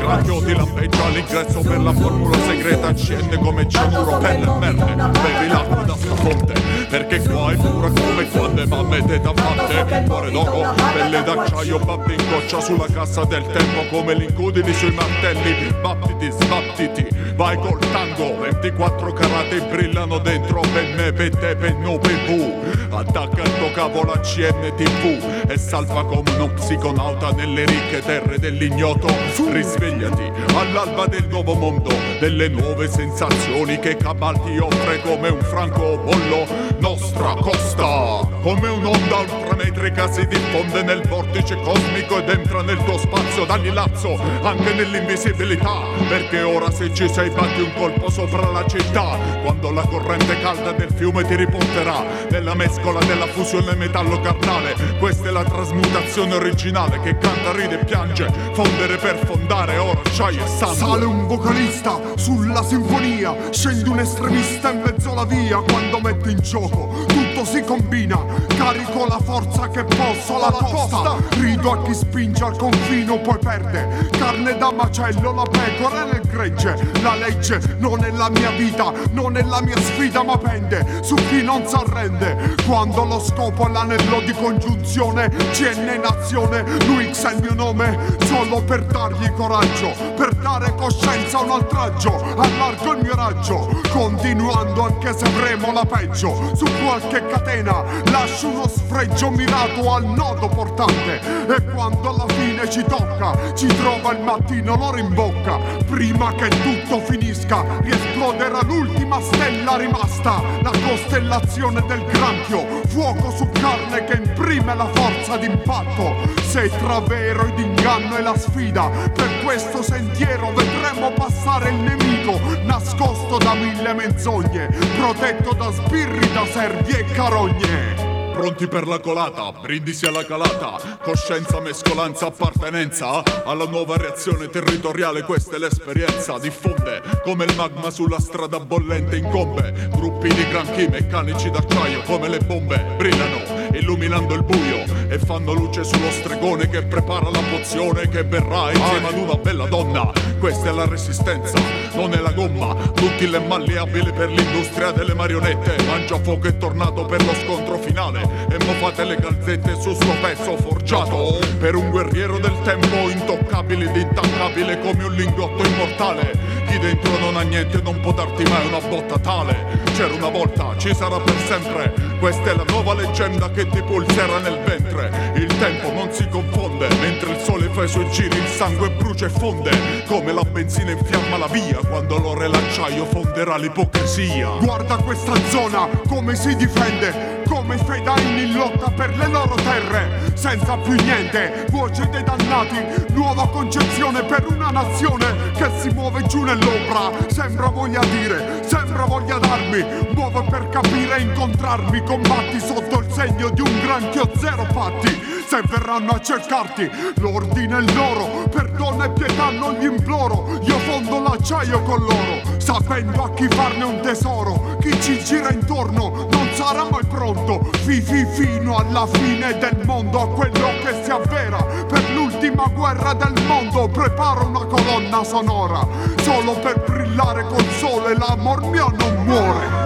ti 0.77 0.89
lampeggia 0.89 1.05
all'ingresso 1.05 1.61
per 1.61 1.81
la 1.81 1.93
formula 1.93 2.37
segreta 2.39 2.95
Scende 2.95 3.39
come 3.39 3.69
cianuro 3.69 4.19
per 4.19 4.39
le 4.39 4.59
merde 4.59 4.95
Bevi 4.95 5.49
l'acqua 5.49 5.83
da 5.83 5.97
sta 5.97 6.15
fonte 6.15 6.67
Perché 6.89 7.21
qua 7.21 7.53
è 7.53 7.57
pura 7.57 7.91
come 7.91 8.29
quando 8.31 8.67
mamme 8.69 9.05
te 9.05 9.21
da 9.21 9.33
fatte. 9.35 10.05
Cuore 10.07 10.31
d'oro, 10.31 10.73
pelle 10.95 11.23
d'acciaio, 11.23 11.79
babbi 11.81 12.15
in 12.15 12.25
goccia 12.31 12.61
sulla 12.61 12.87
cassa 12.93 13.25
del 13.25 13.45
tempo 13.47 13.87
Come 13.91 14.15
l'incudini 14.15 14.73
sui 14.73 14.93
martelli. 14.93 15.75
Battiti, 15.81 16.31
sbattiti, 16.31 17.09
vai 17.35 17.59
col 17.59 17.79
tango. 17.91 18.39
24 18.39 19.13
carate 19.13 19.61
brillano 19.63 20.19
dentro 20.19 20.61
per 20.61 20.95
me, 20.97 21.13
per 21.13 21.37
te, 21.37 21.57
per 21.57 21.75
no, 21.75 21.99
per 21.99 22.25
vu. 22.27 22.63
Attacca 22.91 23.43
il 23.43 23.53
tuo 23.59 23.73
capo 23.73 24.05
la 24.05 24.19
CNTV 24.21 25.51
E 25.51 25.59
salva 25.59 26.05
come 26.05 26.31
uno 26.37 26.49
psiconauta 26.55 27.31
nelle 27.31 27.65
ricche 27.65 28.01
terre 28.01 28.39
dell'ignoto. 28.39 29.09
Risvegliati 29.51 30.31
all'alba 30.67 31.07
del 31.07 31.27
nuovo 31.29 31.55
mondo 31.55 31.91
Delle 32.19 32.49
nuove 32.49 32.89
sensazioni 32.89 33.79
che 33.79 33.97
Cabal 33.97 34.43
ti 34.43 34.59
offre 34.59 35.01
come 35.03 35.29
un 35.29 35.41
francobollo 35.41 36.47
Nostra 36.79 37.35
costa 37.35 38.27
Come 38.43 38.69
un'onda 38.69 39.19
ultrametrica 39.19 40.11
si 40.11 40.27
diffonde 40.27 40.83
nel 40.83 41.07
vortice 41.07 41.57
cosmico 41.61 42.19
Ed 42.19 42.29
entra 42.31 42.63
nel 42.63 42.83
tuo 42.85 42.99
spazio, 42.99 43.45
dagli 43.45 43.71
lazzo 43.71 44.19
anche 44.43 44.73
nell'invisibilità. 44.75 45.81
Perché 46.09 46.43
ora 46.43 46.71
se 46.71 46.93
ci 46.95 47.09
sei 47.09 47.31
batti 47.31 47.61
un 47.61 47.73
colpo 47.75 48.11
sopra 48.11 48.51
la 48.51 48.65
città 48.67 49.19
Quando 49.43 49.71
la 49.71 49.83
corrente 49.83 50.39
calda 50.41 50.73
del 50.73 50.91
fiume 50.95 51.25
ti 51.25 51.35
riporterà 51.35 52.05
Nella 52.31 52.55
mescola 52.55 53.01
della 53.05 53.27
fusione 53.27 53.75
metallo-carnale 53.75 54.75
Questa 54.99 55.29
è 55.29 55.33
la 55.33 55.45
trasmutazione 55.45 56.35
originale 56.35 57.01
Che 57.01 57.17
canta, 57.19 57.53
ride 57.53 57.81
e 57.81 57.85
piange. 57.85 58.31
Fondere 58.53 58.97
per 58.97 59.19
fondare, 59.25 59.77
oro, 59.79 60.01
acciaio 60.05 60.45
e 60.45 60.49
sangue 60.57 60.77
Sale 60.77 61.05
un 61.05 61.27
vocalista 61.27 62.01
sulla 62.17 62.63
sinfonia, 62.63 63.35
scende 63.51 63.89
un 63.91 63.99
estremista 63.99 64.71
in 64.71 64.81
mezzo 64.81 65.13
alla 65.13 65.27
via 65.27 65.59
quando 65.59 66.01
metto 66.01 66.31
in 66.31 66.39
gioco. 66.41 67.26
Tutto 67.37 67.51
si 67.51 67.63
combina, 67.65 68.19
carico 68.57 69.05
la 69.05 69.19
forza 69.23 69.69
che 69.69 69.85
posso 69.85 70.37
alla 70.37 70.51
costa. 70.53 71.17
Rido 71.39 71.73
a 71.73 71.83
chi 71.83 71.93
spinge 71.93 72.43
al 72.43 72.57
confino, 72.57 73.21
poi 73.21 73.37
perde. 73.37 74.09
Carne 74.13 74.57
da 74.57 74.73
macello, 74.73 75.35
la 75.35 75.43
pecora 75.43 76.05
nel 76.05 76.23
gregge. 76.23 76.93
La 77.03 77.15
legge 77.15 77.61
non 77.77 78.03
è 78.03 78.11
la 78.11 78.31
mia 78.31 78.49
vita, 78.53 78.91
non 79.11 79.37
è 79.37 79.43
la 79.43 79.61
mia 79.61 79.77
sfida, 79.77 80.23
ma 80.23 80.39
pende 80.39 81.03
su 81.03 81.15
chi 81.15 81.43
non 81.43 81.67
s'arrende. 81.67 82.55
Quando 82.67 83.05
lo 83.05 83.21
scopo 83.21 83.67
è 83.67 83.71
l'anello 83.71 84.21
di 84.21 84.33
congiunzione, 84.33 85.29
CN 85.53 85.93
in 85.95 86.05
azione, 86.05 86.63
l'UX 86.87 87.23
è 87.27 87.35
il 87.35 87.43
mio 87.43 87.53
nome, 87.53 87.99
solo 88.25 88.63
per 88.63 88.83
dargli 88.87 89.31
coraggio, 89.33 89.93
per 90.17 90.33
dare 90.37 90.75
coscienza 90.75 91.37
a 91.37 91.43
un 91.43 91.51
oltraggio, 91.51 92.15
allargo 92.35 92.95
il 92.95 93.03
mio 93.03 93.15
raggio, 93.15 93.79
continuando 93.91 94.85
anche 94.85 95.15
se 95.15 95.27
avremo 95.27 95.71
la 95.71 95.85
peggio, 95.85 96.55
su 96.55 96.65
qualche 96.83 97.25
catena 97.27 97.85
lascio 98.11 98.49
uno 98.49 98.69
sfregio 98.69 99.31
mirato 99.31 99.93
al 99.93 100.05
nodo 100.05 100.49
portante. 100.49 101.21
E 101.47 101.65
quando 101.73 102.11
alla 102.11 102.27
fine 102.35 102.69
ci 102.71 102.83
tocca, 102.85 103.55
ci 103.55 103.67
trova 103.67 104.13
il 104.13 104.21
mattino 104.21 104.77
l'oro 104.77 104.99
in 104.99 105.13
bocca, 105.15 105.59
prima 105.89 106.33
che 106.35 106.49
tutto 106.49 107.01
finisca, 107.01 107.65
riesploderà 107.83 108.61
l'ultima 108.63 109.21
stella 109.21 109.77
rimasta, 109.77 110.41
la 110.63 110.73
costellazione 110.87 111.85
del 111.87 112.05
granchio, 112.07 112.83
fuoco 112.87 113.31
su 113.31 113.49
carne 113.51 114.05
che 114.05 114.17
imprime 114.17 114.75
la 114.75 114.89
forza 114.93 115.37
d'impatto, 115.37 116.15
se 116.43 116.71
tra 116.79 117.01
vero 117.01 117.47
ed 117.47 117.59
inganno 117.59 118.17
è 118.17 118.23
la 118.23 118.37
sfida, 118.37 118.89
per 119.15 119.43
questo 119.45 119.83
sentiero 119.83 120.53
vedremo 120.53 121.11
passare 121.13 121.71
il 121.71 121.77
nemico, 121.77 122.16
nascosto 122.65 123.39
da 123.39 123.55
mille 123.55 123.95
menzogne, 123.95 124.69
protetto 124.97 125.55
da 125.55 125.71
sbirri, 125.71 126.33
da 126.33 126.45
servi 126.47 126.93
e 126.93 127.05
carogne. 127.05 128.15
Pronti 128.33 128.67
per 128.67 128.87
la 128.87 128.99
colata, 128.99 129.53
brindisi 129.53 130.07
alla 130.07 130.25
calata, 130.25 130.99
coscienza, 131.03 131.61
mescolanza, 131.61 132.27
appartenenza 132.27 133.23
alla 133.45 133.65
nuova 133.65 133.97
reazione 133.97 134.49
territoriale, 134.49 135.23
questa 135.23 135.57
è 135.57 135.59
l'esperienza, 135.59 136.39
diffonde 136.39 137.01
come 137.23 137.45
il 137.45 137.55
magma 137.55 137.91
sulla 137.91 138.19
strada 138.19 138.59
bollente 138.59 139.17
incombe, 139.17 139.89
gruppi 139.91 140.29
di 140.29 140.47
granchi 140.49 140.87
meccanici 140.89 141.49
d'acciaio 141.49 142.03
come 142.03 142.29
le 142.29 142.41
bombe, 142.41 142.95
brillano 142.97 143.57
illuminando 143.73 144.35
il 144.35 144.43
buio 144.43 144.85
e 145.09 145.19
fanno 145.19 145.53
luce 145.53 145.85
sullo 145.85 146.11
stregone 146.11 146.69
che 146.69 146.83
prepara 146.83 147.31
la 147.31 147.43
pozione 147.51 148.09
che 148.09 148.25
verrà 148.25 148.73
insieme 148.73 149.09
ad 149.09 149.19
una 149.19 149.37
bella 149.37 149.67
donna, 149.67 150.13
questa 150.39 150.69
è 150.69 150.73
la 150.73 150.87
resistenza, 150.87 151.59
non 151.95 152.13
è 152.13 152.19
la 152.19 152.33
gomma, 152.33 152.75
tutti 152.95 153.29
le 153.29 153.39
malleabili 153.39 154.13
per 154.13 154.31
l'industria 154.31 154.91
delle 154.91 155.15
marionette, 155.15 155.83
mangia 155.85 156.19
fuoco 156.19 156.49
è 156.49 156.57
tornato 156.57 157.05
per 157.05 157.25
lo 157.25 157.35
scontro 157.35 157.79
finale. 157.79 158.21
E 158.51 158.65
mo 158.65 158.73
fate 158.75 159.05
le 159.05 159.17
calzette 159.17 159.81
su 159.81 159.95
sto 159.95 160.15
pezzo 160.21 160.57
forgiato. 160.57 161.39
Per 161.59 161.75
un 161.75 161.91
guerriero 161.91 162.39
del 162.39 162.57
tempo 162.63 163.09
intoccabile 163.09 163.91
ed 163.91 163.97
intaccabile 163.97 164.81
come 164.81 165.05
un 165.05 165.13
lingotto 165.13 165.67
immortale 165.67 166.46
chi 166.67 166.79
dentro 166.79 167.19
non 167.19 167.37
ha 167.37 167.43
niente 167.43 167.81
non 167.83 168.01
può 168.01 168.13
darti 168.13 168.43
mai 168.45 168.67
una 168.67 168.81
botta 168.81 169.19
tale. 169.19 169.85
C'era 169.95 170.15
una 170.15 170.29
volta 170.29 170.75
ci 170.77 170.95
sarà 170.95 171.19
per 171.19 171.37
sempre. 171.47 171.93
Questa 172.19 172.51
è 172.51 172.55
la 172.55 172.65
nuova 172.69 172.95
leggenda 172.95 173.51
che 173.51 173.67
ti 173.69 173.83
pulserà 173.83 174.39
nel 174.39 174.59
ventre. 174.65 175.33
Il 175.37 175.47
tempo 175.59 175.93
non 175.93 176.13
si 176.13 176.27
confonde 176.29 176.89
mentre 177.01 177.33
il 177.33 177.39
sole 177.39 177.69
fa 177.71 177.85
i 177.85 177.89
suoi 177.89 178.09
giri 178.11 178.37
il 178.37 178.47
sangue 178.47 178.91
brucia 178.91 179.27
e 179.27 179.31
fonde. 179.31 179.71
Come 180.07 180.33
la 180.33 180.43
benzina 180.43 180.91
infiamma 180.91 181.37
la 181.37 181.47
via 181.47 181.79
quando 181.79 182.19
l'oro 182.19 182.43
e 182.43 182.49
l'acciaio 182.49 183.05
fonderà 183.07 183.57
l'ipocrisia. 183.57 184.51
Guarda 184.61 184.97
questa 184.97 185.35
zona 185.49 185.89
come 186.09 186.35
si 186.35 186.55
difende, 186.57 187.36
come 187.49 187.77
i 187.77 187.79
fedaini 187.79 188.43
in 188.43 188.53
lotta 188.55 188.91
per 188.91 189.17
le 189.17 189.29
loro 189.29 189.55
terre, 189.55 190.33
senza 190.35 190.77
più 190.77 190.95
niente, 190.95 191.67
voce 191.71 192.09
dei 192.09 192.23
dannati, 192.23 192.85
nuova 193.13 193.49
concezione 193.49 194.23
per 194.25 194.47
una 194.49 194.71
nazione 194.71 195.53
che 195.55 195.71
si 195.79 195.89
muove 195.91 196.23
giù 196.27 196.43
nell'ombra, 196.43 197.11
sembra 197.29 197.69
voglia 197.69 198.01
dire, 198.05 198.63
sembra 198.65 199.05
voglia 199.05 199.39
darmi, 199.39 199.85
muove 200.15 200.45
per 200.49 200.69
capire 200.69 201.17
e 201.17 201.21
incontrarmi, 201.23 202.03
combatti 202.05 202.61
sotto 202.61 203.01
il 203.01 203.13
segno 203.13 203.51
di 203.51 203.61
un 203.61 203.81
granchio 203.81 204.31
zero 204.37 204.67
patti, 204.73 205.09
se 205.47 205.63
verranno 205.69 206.13
a 206.13 206.21
cercarti, 206.21 206.91
l'ordine 207.17 207.79
è 207.79 207.93
loro, 207.93 208.49
perdono 208.49 209.05
e 209.05 209.11
pietà 209.11 209.51
non 209.51 209.75
gli 209.75 209.85
imploro, 209.85 210.59
io 210.63 210.79
fondo 210.81 211.21
l'acciaio 211.21 211.81
con 211.83 212.01
loro, 212.01 212.59
sapendo 212.59 213.23
a 213.23 213.33
chi 213.33 213.47
farne 213.49 213.85
un 213.85 214.01
tesoro, 214.01 214.77
chi 214.81 215.01
ci 215.01 215.23
gira 215.23 215.51
intorno 215.51 216.27
non 216.31 216.46
sarà 216.57 216.85
mai 216.91 217.05
pronto, 217.05 217.69
fifi 217.85 218.25
fino 218.25 218.79
alla 218.79 219.07
fine 219.07 219.59
del 219.59 219.79
mondo, 219.85 220.23
a 220.23 220.29
quello 220.29 220.69
che 220.83 221.05
si 221.05 221.11
avvera, 221.11 221.59
per 221.87 222.03
l'ultima 222.13 222.65
guerra 222.75 223.13
del 223.13 223.35
mondo, 223.47 223.87
preparo 223.89 224.47
una 224.47 224.65
colonna 224.65 225.23
sonora, 225.23 225.87
solo 226.23 226.53
per 226.55 226.83
brillare 226.89 227.45
col 227.45 227.69
sole, 227.77 228.17
l'amor 228.17 228.65
mio 228.65 228.91
non 228.99 229.25
muore. 229.25 229.85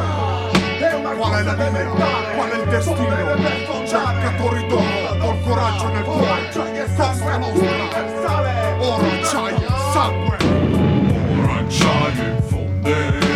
Qual 1.19 1.33
è 1.33 1.43
la 1.43 1.53
linea? 1.55 1.91
Qual 2.37 2.49
è 2.49 2.63
il 2.63 2.69
destino? 2.69 3.17
Cercatori 3.85 4.67
d'oro, 4.69 5.17
col 5.21 5.43
coraggio 5.43 5.89
nel 5.89 6.05
cuore, 6.05 6.49
Costa 6.97 7.37
nostra, 7.39 8.77
oro, 8.79 9.07
acciaio, 9.11 9.67
sangue. 9.93 10.37
Ora 11.43 11.55
acciaio 11.61 12.37
in 12.85 13.30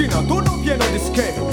Gina, 0.00 0.22
tú 0.26 0.40
no 0.40 0.56
vienes 0.56 0.92
disque 0.94 1.49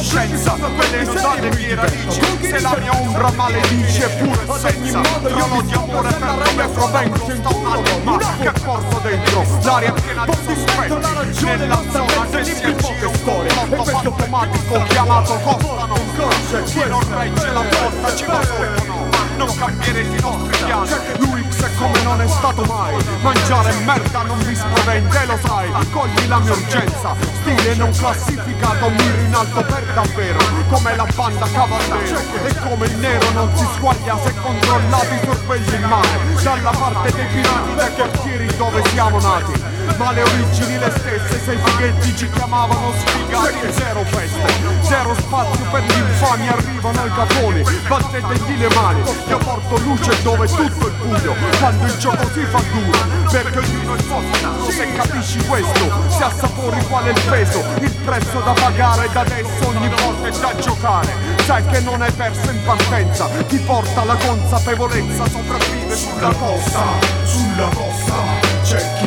coscienza 0.00 0.52
Quelle 0.52 1.02
non 1.04 1.14
danno 1.14 1.46
i 1.46 1.56
miei 1.56 1.74
radici. 1.74 2.20
Se 2.40 2.60
la 2.60 2.76
mia 2.78 2.92
ombra 2.98 3.30
maledice 3.32 4.08
pure 4.08 4.58
senza 4.58 5.00
Trono 5.00 5.62
di 5.62 5.72
amore 5.72 6.08
per 6.08 6.36
dove 6.36 6.68
provengo 6.68 7.16
Sto 7.16 7.56
un'anima 7.56 8.36
che 8.40 8.60
porto 8.60 8.98
dentro. 9.02 9.44
L'aria 9.62 9.92
piena 9.92 10.24
di 10.24 10.36
sospetti 10.46 11.44
Nella 11.44 11.82
zona 11.90 12.26
che 12.30 12.44
si 12.44 12.64
avvicina 12.64 13.06
un 13.08 13.22
complotto 13.24 13.84
fantomatico 13.84 14.82
Chiamato 14.88 15.34
Costa 15.34 15.84
non 15.86 16.14
croce 16.14 16.62
Chi 16.64 16.88
non 16.88 17.18
regge 17.18 17.52
la 17.52 17.60
porta 17.60 18.16
ci 18.16 18.24
va 18.24 18.38
a 18.38 18.42
fuori 18.42 18.99
non 19.44 19.56
cambierete 19.56 20.16
i 20.16 20.20
nostri 20.20 20.64
piani. 20.64 20.90
L'Urix 21.18 21.62
è 21.62 21.74
come 21.76 22.02
non 22.02 22.20
è 22.20 22.28
stato 22.28 22.62
mai. 22.64 22.94
Mangiare 23.22 23.72
merda 23.84 24.22
non 24.22 24.38
mi 24.44 24.54
spaventa 24.54 25.22
e 25.22 25.26
lo 25.26 25.38
sai. 25.42 25.70
Accogli 25.72 26.26
la 26.28 26.38
mia 26.40 26.52
urgenza. 26.52 27.14
Stile 27.40 27.74
non 27.76 27.90
classificato 27.90 28.90
Miri 28.90 29.24
in 29.24 29.34
alto 29.34 29.62
per 29.62 29.84
davvero. 29.94 30.38
Come 30.68 30.96
la 30.96 31.06
banda 31.14 31.46
cavallero 31.52 32.18
E 32.44 32.54
come 32.68 32.86
il 32.86 32.96
nero 32.96 33.30
non 33.30 33.50
si 33.56 33.66
squaglia 33.74 34.16
Se 34.22 34.32
controllati 34.40 35.18
sorvegli 35.24 35.72
il 35.74 35.80
mare 35.80 36.08
Dalla 36.42 36.70
parte 36.70 37.12
dei 37.12 37.26
pirati 37.26 37.74
Dai 37.74 37.94
quartieri 37.94 38.56
dove 38.56 38.84
siamo 38.86 39.20
nati 39.20 39.69
ma 39.96 40.12
le 40.12 40.22
origini 40.22 40.78
le 40.78 40.90
stesse 40.90 41.40
se 41.44 41.52
i 41.52 41.58
fighetti 41.62 42.16
ci 42.16 42.30
chiamavano 42.30 42.92
sfigati 42.98 43.72
zero 43.72 44.04
feste. 44.04 44.52
Zero 44.82 45.14
spazio 45.14 45.64
per 45.70 45.82
l'infamia 45.82 46.52
arrivano 46.52 47.04
i 47.04 47.10
caponi 47.14 47.62
battetegli 47.86 48.58
le 48.58 48.68
mani 48.74 49.02
io 49.28 49.38
porto 49.38 49.76
luce 49.78 50.22
dove 50.22 50.46
tutto 50.46 50.88
è 50.88 50.90
buio 50.90 51.34
quando 51.58 51.84
il 51.86 51.96
gioco 51.98 52.28
si 52.32 52.44
fa 52.44 52.60
duro 52.72 52.98
perché 53.30 53.58
ognuno 53.58 53.94
è 53.94 53.98
forte 54.02 54.72
se 54.72 54.92
capisci 54.92 55.38
questo 55.46 56.08
se 56.08 56.24
assapori 56.24 56.84
qual 56.86 57.04
è 57.04 57.10
il 57.10 57.20
peso 57.28 57.64
il 57.80 57.92
prezzo 58.04 58.40
da 58.40 58.52
pagare 58.52 59.08
da 59.12 59.20
adesso 59.20 59.68
ogni 59.68 59.88
volta 59.88 60.26
è 60.26 60.30
da 60.30 60.54
giocare. 60.60 61.12
Sai 61.44 61.64
che 61.66 61.80
non 61.80 62.00
hai 62.02 62.12
perso 62.12 62.50
in 62.50 62.62
partenza 62.64 63.26
ti 63.46 63.58
porta 63.58 64.04
la 64.04 64.16
consapevolezza 64.16 65.28
sopravvive 65.28 65.94
sulla 65.94 66.32
costa 66.32 66.82
sulla 67.24 67.68
costa 67.74 68.50
c'è 68.62 68.98
chi 68.98 68.99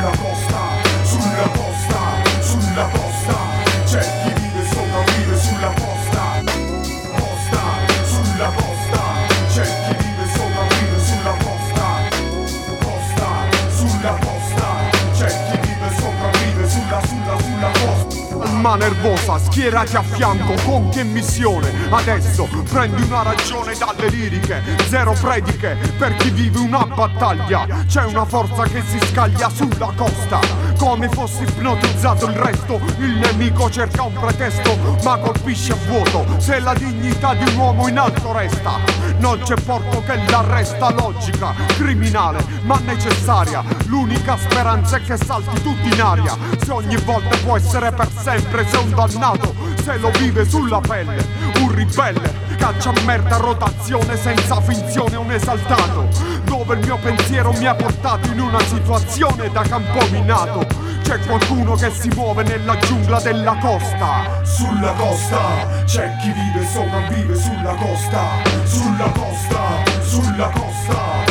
sulla 0.00 0.10
posta, 0.16 1.04
sulla 1.04 1.48
posta, 1.48 2.42
sulla 2.42 2.84
posta. 2.84 3.09
Anima 18.60 18.76
nervosa, 18.76 19.38
schierati 19.38 19.96
a 19.96 20.02
fianco, 20.02 20.52
con 20.66 20.90
che 20.90 21.02
missione? 21.02 21.72
Adesso 21.88 22.46
prendi 22.68 23.00
una 23.00 23.22
ragione 23.22 23.72
dalle 23.74 24.10
liriche, 24.10 24.62
zero 24.86 25.16
prediche 25.18 25.78
per 25.96 26.14
chi 26.16 26.28
vive 26.28 26.58
una 26.58 26.84
battaglia. 26.84 27.66
C'è 27.86 28.04
una 28.04 28.26
forza 28.26 28.64
che 28.64 28.82
si 28.86 28.98
scaglia 29.06 29.48
sulla 29.48 29.90
costa, 29.96 30.40
come 30.80 31.10
fosse 31.10 31.42
ipnotizzato 31.42 32.26
il 32.26 32.36
resto. 32.36 32.80
Il 32.96 33.18
nemico 33.18 33.68
cerca 33.68 34.02
un 34.02 34.14
pretesto, 34.14 34.78
ma 35.04 35.18
colpisce 35.18 35.72
a 35.72 35.76
vuoto. 35.86 36.24
Se 36.38 36.58
la 36.58 36.72
dignità 36.72 37.34
di 37.34 37.44
un 37.50 37.56
uomo 37.58 37.86
in 37.86 37.98
alto 37.98 38.32
resta, 38.32 38.78
non 39.18 39.38
c'è 39.40 39.56
porto 39.56 40.02
che 40.02 40.18
l'arresta 40.30 40.90
logica, 40.90 41.52
criminale, 41.76 42.42
ma 42.62 42.80
necessaria. 42.82 43.62
L'unica 43.88 44.38
speranza 44.38 44.96
è 44.96 45.02
che 45.02 45.18
salti 45.18 45.60
tutti 45.60 45.92
in 45.92 46.00
aria. 46.00 46.34
Se 46.64 46.72
ogni 46.72 46.96
volta 46.96 47.36
può 47.44 47.58
essere 47.58 47.92
per 47.92 48.08
sempre, 48.18 48.66
sei 48.66 48.82
un 48.82 48.94
dannato, 48.94 49.54
se 49.82 49.98
lo 49.98 50.10
vive 50.12 50.48
sulla 50.48 50.80
pelle, 50.80 51.26
un 51.58 51.74
ribelle. 51.74 52.48
Caccia 52.56 52.92
merda 53.04 53.36
rotazione 53.36 54.16
senza 54.16 54.60
finzione 54.60 55.16
un 55.16 55.30
esaltato 55.30 56.29
Dove 56.70 56.82
il 56.82 56.86
mio 56.86 56.98
pensiero 56.98 57.52
mi 57.54 57.66
ha 57.66 57.74
portato 57.74 58.30
in 58.30 58.38
una 58.38 58.60
situazione 58.60 59.50
da 59.50 59.62
campo 59.62 60.06
minato. 60.12 60.64
C'è 61.02 61.18
qualcuno 61.26 61.74
che 61.74 61.90
si 61.90 62.08
muove 62.14 62.44
nella 62.44 62.78
giungla 62.78 63.18
della 63.18 63.56
costa. 63.60 64.40
Sulla 64.44 64.92
costa 64.92 65.82
c'è 65.84 66.14
chi 66.20 66.30
vive 66.30 66.60
e 66.60 66.66
sopravvive 66.66 67.34
sulla 67.34 67.74
costa. 67.74 68.22
Sulla 68.62 69.10
costa, 69.10 70.02
sulla 70.02 70.50
costa. 70.50 71.24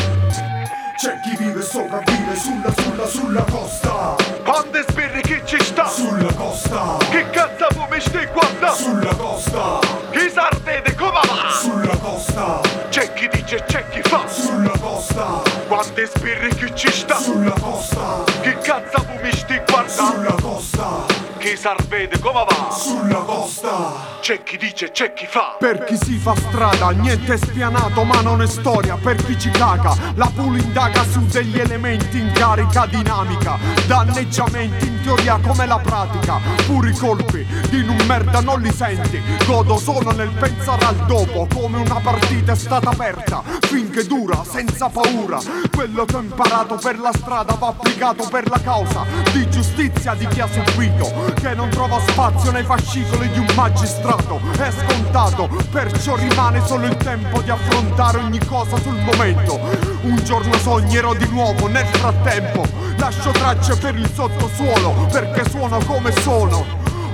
C'è 0.98 1.20
chi 1.22 1.38
vive 1.38 1.60
e 1.60 1.64
sopravvive 1.64 2.36
sulla, 2.36 2.74
sulla, 2.74 3.06
sulla 3.08 3.44
costa 3.44 4.39
Quando 4.60 4.84
spirri 4.90 5.22
chi 5.22 5.42
ci 5.46 5.58
sta? 5.64 5.88
Sulla 5.88 6.34
costa. 6.34 6.98
Che 7.10 7.30
cazzo 7.30 7.88
mi 7.90 8.02
stai 8.02 8.26
guarda? 8.26 8.74
Sulla 8.74 9.16
costa. 9.16 9.80
Chi 10.12 10.30
sarvede 10.30 10.94
come 10.96 11.12
va? 11.12 11.50
Sulla 11.50 11.96
costa. 11.96 12.60
C'è 12.90 13.14
chi 13.14 13.30
dice 13.30 13.64
c'è 13.66 13.88
chi 13.88 14.02
fa. 14.02 14.28
Sulla 14.28 14.78
costa. 14.82 15.42
Quando 15.66 16.06
spirri 16.06 16.54
chi 16.56 16.76
ci 16.76 16.92
sta? 16.92 17.16
Sulla 17.16 17.56
costa. 17.58 18.26
Che 18.42 18.58
cazzo 18.58 19.06
mi 19.22 19.32
stai 19.32 19.64
guarda 19.96 20.14
Sulla 20.14 20.36
costa 20.42 21.06
Chi 21.38 21.56
sarvede 21.56 22.20
come 22.20 22.44
va 22.48 22.72
Sulla 22.72 23.20
costa 23.20 24.18
C'è 24.22 24.44
chi 24.44 24.58
dice, 24.58 24.92
c'è 24.92 25.14
chi 25.14 25.26
fa. 25.26 25.56
Per 25.58 25.86
chi 25.86 25.98
si 25.98 26.18
fa 26.18 26.36
strada, 26.36 26.90
niente 26.90 27.34
è 27.34 27.38
spianato, 27.38 28.04
ma 28.04 28.22
non 28.22 28.42
è 28.42 28.48
storia. 28.48 28.96
Per 28.96 29.16
chi 29.24 29.40
ci 29.40 29.50
caga, 29.50 29.96
la 30.16 30.30
pool 30.36 30.60
indaga 30.60 31.04
su 31.04 31.26
degli 31.26 31.58
elementi 31.58 32.20
in 32.20 32.32
carica 32.34 32.86
dinamica. 32.86 33.58
Danneggiamenti 33.88 34.86
in 34.86 35.02
teoria 35.02 35.40
come 35.42 35.66
la 35.66 35.80
pratica. 35.80 36.40
Puri 36.68 36.92
colpi 36.92 37.44
di 37.70 37.84
non 37.84 37.98
merda 38.06 38.42
non 38.42 38.62
li 38.62 38.72
senti. 38.72 39.20
Godo 39.46 39.78
solo 39.78 40.12
nel 40.12 40.32
pensare 40.38 40.86
al 40.86 41.06
dopo, 41.08 41.48
come 41.52 41.80
una 41.80 42.00
partita 42.02 42.52
è 42.52 42.56
stata 42.56 42.90
aperta. 42.90 43.42
Finché 43.62 44.06
dura, 44.06 44.44
senza 44.44 44.90
paura. 44.90 45.40
Quello 45.74 46.06
che 46.06 46.16
ho 46.18 46.22
imparato 46.22 46.76
per 46.76 47.00
la 47.00 47.12
strada 47.14 47.54
va 47.54 47.68
applicato 47.68 48.28
per 48.30 48.48
la 48.50 48.60
causa 48.62 49.06
di 49.32 49.50
giustizia 49.50 49.79
di 49.88 50.28
chi 50.28 50.42
ha 50.42 50.48
subito. 50.48 51.10
Che 51.40 51.54
non 51.54 51.70
trova 51.70 52.00
spazio 52.08 52.52
nei 52.52 52.64
fascicoli 52.64 53.30
di 53.30 53.40
un 53.40 53.48
magistrato 53.56 54.42
è 54.58 54.70
scontato, 54.72 55.48
perciò 55.72 56.16
rimane 56.16 56.62
solo 56.66 56.86
il 56.86 56.98
tempo 56.98 57.42
di 57.42 57.50
affrontare 57.50 58.18
ogni 58.18 58.44
cosa 58.46 58.76
sul 58.78 58.98
momento. 58.98 59.58
Un 60.02 60.22
giorno 60.24 60.54
sognerò 60.58 61.14
di 61.14 61.28
nuovo, 61.30 61.68
nel 61.68 61.86
frattempo 61.86 62.66
lascio 62.98 63.32
tracce 63.32 63.78
per 63.78 63.96
il 63.96 64.10
sottosuolo, 64.14 65.08
perché 65.12 65.50
suono 65.50 65.78
come 65.86 66.12
sono. 66.22 66.66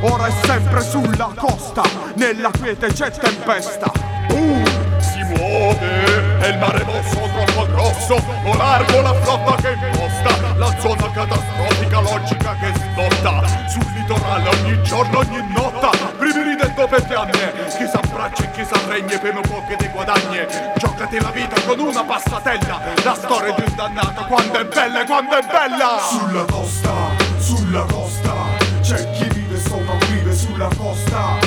Ora 0.01 0.25
è 0.25 0.31
sempre 0.43 0.81
sulla 0.81 1.31
costa, 1.35 1.83
nella 2.15 2.49
quiete 2.49 2.87
c'è 2.87 3.11
tempesta. 3.11 3.91
Boom! 4.27 4.63
Si 4.99 5.21
muove, 5.23 6.39
è 6.39 6.47
il 6.47 6.57
mare 6.57 6.83
mosso 6.83 7.29
troppo 7.31 7.65
grosso, 7.71 8.15
o 8.15 8.55
largo 8.55 9.01
la 9.01 9.13
flotta 9.13 9.55
che 9.61 9.77
imposta, 9.79 10.55
la 10.57 10.75
zona 10.79 11.04
catastrofica 11.15 12.01
logica 12.01 12.55
che 12.59 12.73
snotta, 12.75 13.69
sul 13.69 13.85
litorale 13.93 14.49
ogni 14.49 14.83
giorno, 14.83 15.19
ogni 15.19 15.41
notta, 15.47 15.89
brividi 16.17 16.55
del 16.57 16.73
dopo 16.75 16.97
fiamme, 16.99 17.53
chi 17.77 17.87
s'abbraccia 17.87 18.43
e 18.43 18.51
chi 18.51 18.65
s'arregne 18.65 19.17
per 19.19 19.35
un 19.35 19.41
po' 19.41 19.63
che 19.65 19.77
ti 19.77 19.87
guadagne, 19.87 20.73
giocati 20.75 21.21
la 21.21 21.31
vita 21.31 21.61
con 21.61 21.79
una 21.79 22.03
passatella, 22.03 22.81
la 23.01 23.15
storia 23.15 23.53
di 23.53 23.63
un 23.65 23.75
dannato, 23.75 24.25
quando 24.25 24.59
è 24.59 24.65
bella, 24.65 25.05
quando 25.05 25.37
è 25.37 25.45
bella! 25.45 25.99
Sulla 26.01 26.43
costa, 26.43 26.93
sulla 27.37 27.85
costa 27.85 28.33
C'è 28.81 29.09
chi 29.11 29.27
vive 29.29 29.55
e 29.55 29.59
sopravvive 29.59 30.35
sulla 30.35 30.69
costa 30.77 31.44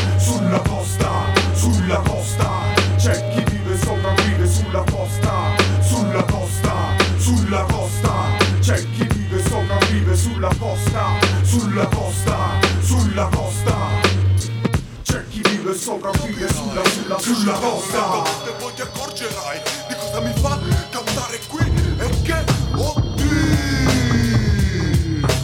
e 15.99 16.11
sopravvive 16.11 16.49
sulla, 16.49 16.85
sulla, 16.85 17.19
sulla 17.19 17.53
costa 17.59 18.23
E 18.45 18.51
poi 18.59 18.73
ti 18.75 18.83
accorgerai 18.83 19.61
di 19.89 19.95
cosa 19.99 20.21
mi 20.21 20.33
fa 20.41 20.59
cantare 20.91 21.41
qui 21.49 21.73
e 21.99 22.23
che 22.23 22.45
oddio. 22.75 23.27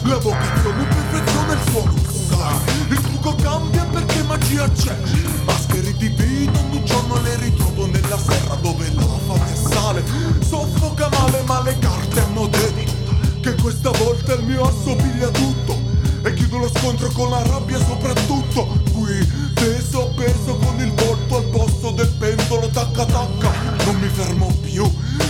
La 0.03 0.17
vocazione 0.17 0.83
perfezione 0.85 1.53
il 1.53 1.59
suono 1.69 1.93
sai 2.29 2.59
Il 2.89 3.01
trucco 3.01 3.35
cambia 3.35 3.83
perché 3.85 4.23
magia 4.23 4.69
c'è. 4.69 4.95
Maschere 5.43 5.93
di 5.97 6.07
vita 6.07 6.59
ogni 6.59 6.83
giorno 6.85 7.21
le 7.21 7.35
ritrovo 7.37 7.85
nella 7.87 8.17
serra 8.17 8.55
dove 8.55 8.91
la 8.93 9.03
fame 9.27 9.55
sale. 9.55 10.03
Soffoca 10.47 11.09
male 11.09 11.41
ma 11.45 11.61
le 11.63 11.77
carte 11.79 12.19
hanno 12.21 12.47
detto 12.47 12.93
Che 13.41 13.55
questa 13.55 13.91
volta 13.91 14.33
il 14.33 14.43
mio 14.43 14.63
assomiglia 14.63 15.27
tutto. 15.29 15.77
E 16.23 16.33
chiudo 16.33 16.57
lo 16.59 16.69
scontro 16.69 17.09
con 17.11 17.29
la 17.29 17.43
rabbia 17.45 17.77
soprattutto 17.77 18.84
Qui 19.05 19.51
teso 19.53 20.11
peso 20.15 20.55
con 20.55 20.79
il 20.79 20.91
volto 20.91 21.37
al 21.37 21.43
posto 21.51 21.91
del 21.91 22.07
pendolo 22.17 22.67
tacca 22.69 23.05
tacca. 23.05 23.51
Non 23.85 23.97
mi 23.97 24.07
fermo 24.07 24.47
più 24.63 24.83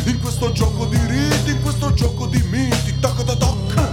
in 0.06 0.18
questo 0.22 0.54
gioco 0.54 0.86
di 0.86 0.98
riti, 1.06 1.52
in 1.52 1.62
questo 1.62 1.94
gioco 1.94 2.26
di 2.28 2.42
miti 2.50 2.98
Tacca 3.02 3.24
da 3.24 3.36
tacca. 3.36 3.92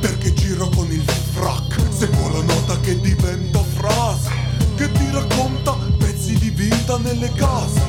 Perché 0.00 0.34
giro 0.34 0.68
con 0.70 0.90
il 0.90 1.04
frac 1.32 1.80
Seguo 1.96 2.28
la 2.30 2.42
nota 2.42 2.80
che 2.80 2.98
diventa 3.00 3.62
frase 3.62 4.30
Che 4.74 4.90
ti 4.90 5.10
racconta 5.12 5.76
pezzi 5.98 6.36
di 6.36 6.50
vita 6.50 6.98
nelle 6.98 7.30
case 7.34 7.79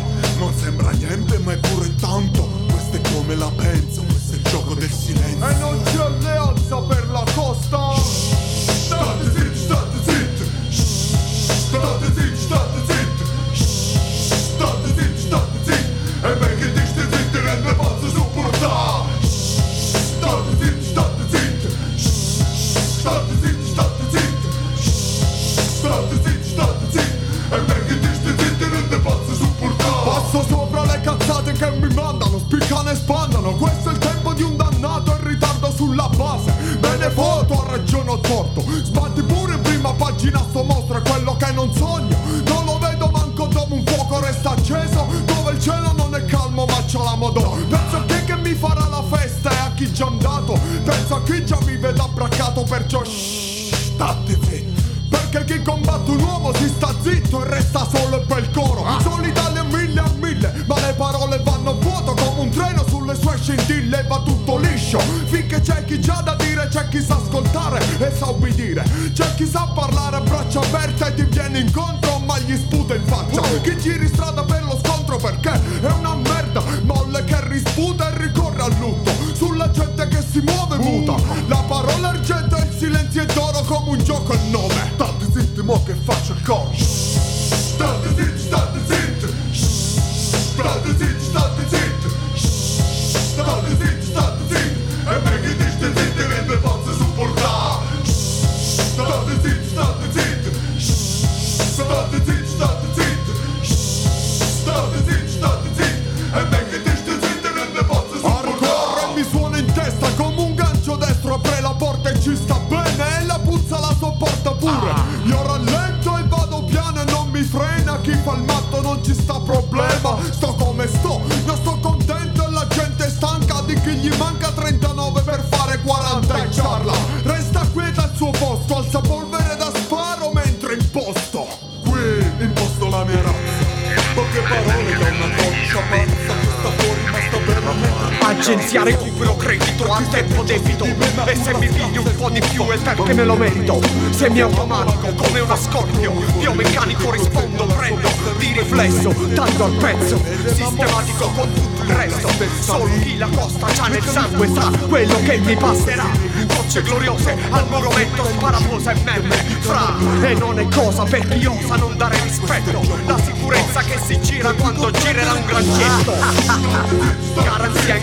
e 68.06 68.16
sa 68.16 68.30
obbedire. 68.30 68.84
C'è 69.14 69.36
chi 69.36 69.46
sa 69.46 69.72
parlare 69.74 70.16
a 70.18 70.22
braccia 70.22 70.60
aperte 70.60 71.08
e 71.08 71.14
ti 71.14 71.24
viene 71.24 71.60
incontro 71.60 72.20
ma 72.20 72.38
gli 72.40 72.56
sputa 72.56 72.96
in 72.96 73.04
faccia. 73.06 73.42
Chi 73.62 73.78
giri 73.78 74.08
strada 74.08 74.44
per 74.44 74.64
lo 74.64 74.80
scontro 74.84 75.18
perché 75.18 75.52
è 75.82 75.92
una 75.92 76.16
merda. 76.16 76.64
Molle 76.84 77.24
che 77.24 77.38
risputa 77.48 78.14
e 78.14 78.18
ricorre 78.18 78.62
al 78.62 78.76
lutto. 78.80 79.12
Sulla 79.34 79.70
gente 79.72 80.08
che 80.08 80.24
si 80.30 80.40
muove 80.42 80.78
muta. 80.78 81.16
La 81.48 81.64
parola 81.68 82.10
argento 82.10 82.56
e 82.58 82.62
il 82.62 82.76
silenzio 82.78 83.22
è 83.22 83.26
d'oro 83.26 83.62
come 83.64 83.98
un 83.98 84.04
gioco 84.04 84.34
a 84.34 84.40
nome 84.50 85.01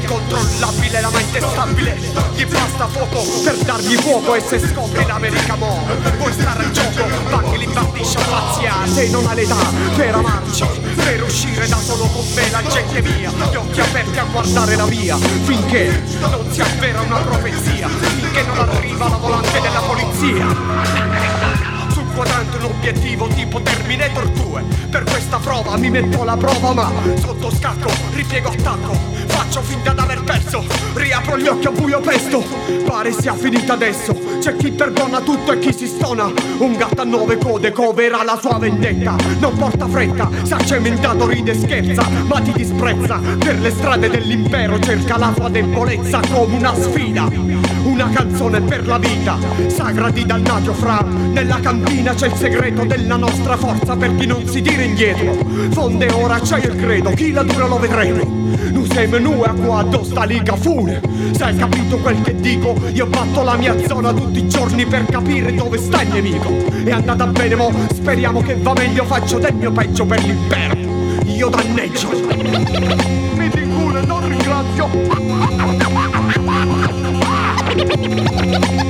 incontrollabile, 0.09 1.00
la 1.02 1.11
mente 1.11 1.40
stabile. 1.40 1.96
Gli 2.34 2.46
basta 2.46 2.86
poco 2.86 3.22
per 3.42 3.56
dargli 3.56 3.94
fuoco 3.96 4.34
E 4.34 4.40
se 4.40 4.59
scopri 4.59 5.04
l'America 5.04 5.54
mo 5.56 5.86
Vuoi 6.16 6.32
stare 6.32 6.64
al 6.64 6.70
gioco, 6.70 7.04
paghi 7.28 7.59
l'imbandiscia 7.59 8.20
spaziale 8.20 9.02
E 9.02 9.09
non 9.11 9.26
ha 9.26 9.34
l'età 9.34 9.56
per 9.96 10.14
amarci 10.14 10.64
Per 10.94 11.22
uscire 11.22 11.68
da 11.68 11.76
solo 11.76 12.04
con 12.06 12.24
me 12.34 12.50
la 12.50 12.62
gente 12.62 13.02
mia. 13.02 13.30
Gli 13.50 13.56
occhi 13.56 13.80
aperti 13.80 14.18
a 14.18 14.24
guardare 14.24 14.76
la 14.76 14.86
via 14.86 15.16
Finché 15.16 16.02
non 16.20 16.46
si 16.50 16.61
avvera 16.61 17.00
una 17.02 17.18
profezia 17.18 17.88
Finché 17.88 18.42
non 18.44 18.59
arriva 18.59 19.09
la 19.09 19.16
volante 19.16 19.61
della 19.61 19.80
polizia. 19.80 20.46
Sul 21.92 22.06
quadrante 22.14 22.56
un 22.56 22.64
obiettivo 22.64 23.26
tipo 23.28 23.61
Terminator 23.61 24.28
2 24.28 24.64
Per 24.90 25.04
questa 25.04 25.28
prova 25.69 25.77
mi 25.77 25.91
metto 25.91 26.23
alla 26.23 26.37
prova 26.37 26.73
ma 26.73 26.93
Sotto 27.21 27.51
scacco, 27.51 27.91
ripiego 28.14 28.49
attacco 28.49 29.16
Faccio 29.27 29.61
finta 29.61 29.93
d'aver 29.93 30.23
perso 30.23 30.64
Riapro 30.95 31.39
gli 31.39 31.47
occhi 31.47 31.66
a 31.66 31.71
buio 31.71 32.01
pesto 32.01 32.43
Pare 32.85 33.12
sia 33.12 33.35
finita 33.35 33.75
adesso 33.75 34.14
C'è 34.41 34.57
chi 34.57 34.71
perdona 34.73 35.21
tutto 35.21 35.53
e 35.53 35.59
chi 35.59 35.73
si 35.73 35.87
stona 35.87 36.31
Un 36.59 36.77
gatto 36.77 37.03
a 37.03 37.05
nove 37.05 37.37
code 37.39 37.73
coverà 37.73 38.23
la 38.25 38.39
sua 38.41 38.59
vendetta 38.59 39.14
Non 39.39 39.57
porta 39.57 39.87
fretta, 39.87 40.31
sa 40.43 40.59
cementato 40.59 41.27
ride 41.27 41.53
e 41.53 41.59
scherza 41.59 42.09
Ma 42.27 42.41
ti 42.41 42.53
disprezza 42.53 43.21
Per 43.39 43.59
le 43.61 43.71
strade 43.71 44.09
dell'impero 44.09 44.79
cerca 44.81 45.19
la 45.19 45.33
sua 45.35 45.49
debolezza 45.49 46.21
come 46.33 46.57
una 46.57 46.75
sfida 46.75 47.29
Una 47.85 48.09
canzone 48.11 48.61
per 48.62 48.87
la 48.87 48.99
vita 48.99 49.37
Sagra 49.66 50.11
di 50.11 50.25
dannagio 50.25 50.73
fra 50.73 51.03
Nella 51.03 51.61
cantina 51.61 52.14
c'è 52.14 52.29
il 52.29 52.35
segreto 52.35 52.85
della 52.85 53.16
nostra 53.16 53.57
forza 53.57 53.97
Per 53.97 54.14
chi 54.16 54.27
non 54.27 54.47
si 54.47 54.62
tira 54.62 54.83
indietro 54.83 55.57
Fonde 55.70 56.09
ora 56.12 56.38
c'è 56.38 56.59
il 56.59 56.76
credo 56.76 57.11
Chi 57.11 57.32
la 57.32 57.42
dura 57.42 57.66
lo 57.66 57.78
vedremo. 57.78 58.24
Nu 58.70 58.84
siamo 58.84 59.18
nu 59.18 59.42
a 59.42 59.52
qua 59.52 59.84
sta 60.02 60.24
liga 60.24 60.54
fune. 60.56 61.00
Se 61.32 61.44
hai 61.44 61.56
capito 61.56 61.98
quel 61.98 62.20
che 62.22 62.34
dico 62.36 62.74
Io 62.92 63.06
batto 63.06 63.42
la 63.42 63.56
mia 63.56 63.76
zona 63.86 64.12
tutti 64.12 64.38
i 64.38 64.48
giorni 64.48 64.86
Per 64.86 65.04
capire 65.06 65.54
dove 65.54 65.78
sta 65.78 66.02
il 66.02 66.09
nemico. 66.09 66.48
È 66.84 66.90
andata 66.90 67.26
bene 67.26 67.56
mo 67.56 67.72
Speriamo 67.92 68.40
che 68.40 68.56
va 68.56 68.72
meglio 68.74 69.04
Faccio 69.04 69.38
del 69.38 69.54
mio 69.54 69.72
peggio 69.72 70.06
per 70.06 70.22
l'impero. 70.22 70.76
Io 71.24 71.48
danneggio. 71.48 72.09
Mi 73.36 73.48
di 73.48 73.62
culo 73.62 73.98
e 73.98 74.06
non 74.06 74.28
ringrazio. 74.28 74.88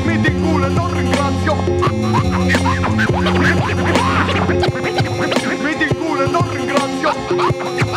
Mi 0.05 0.21
di 0.21 0.29
e 0.29 0.69
non 0.69 0.95
ringrazio 0.95 1.69
Ha 7.09 7.15
ha 7.15 7.49
ha! 7.81 7.88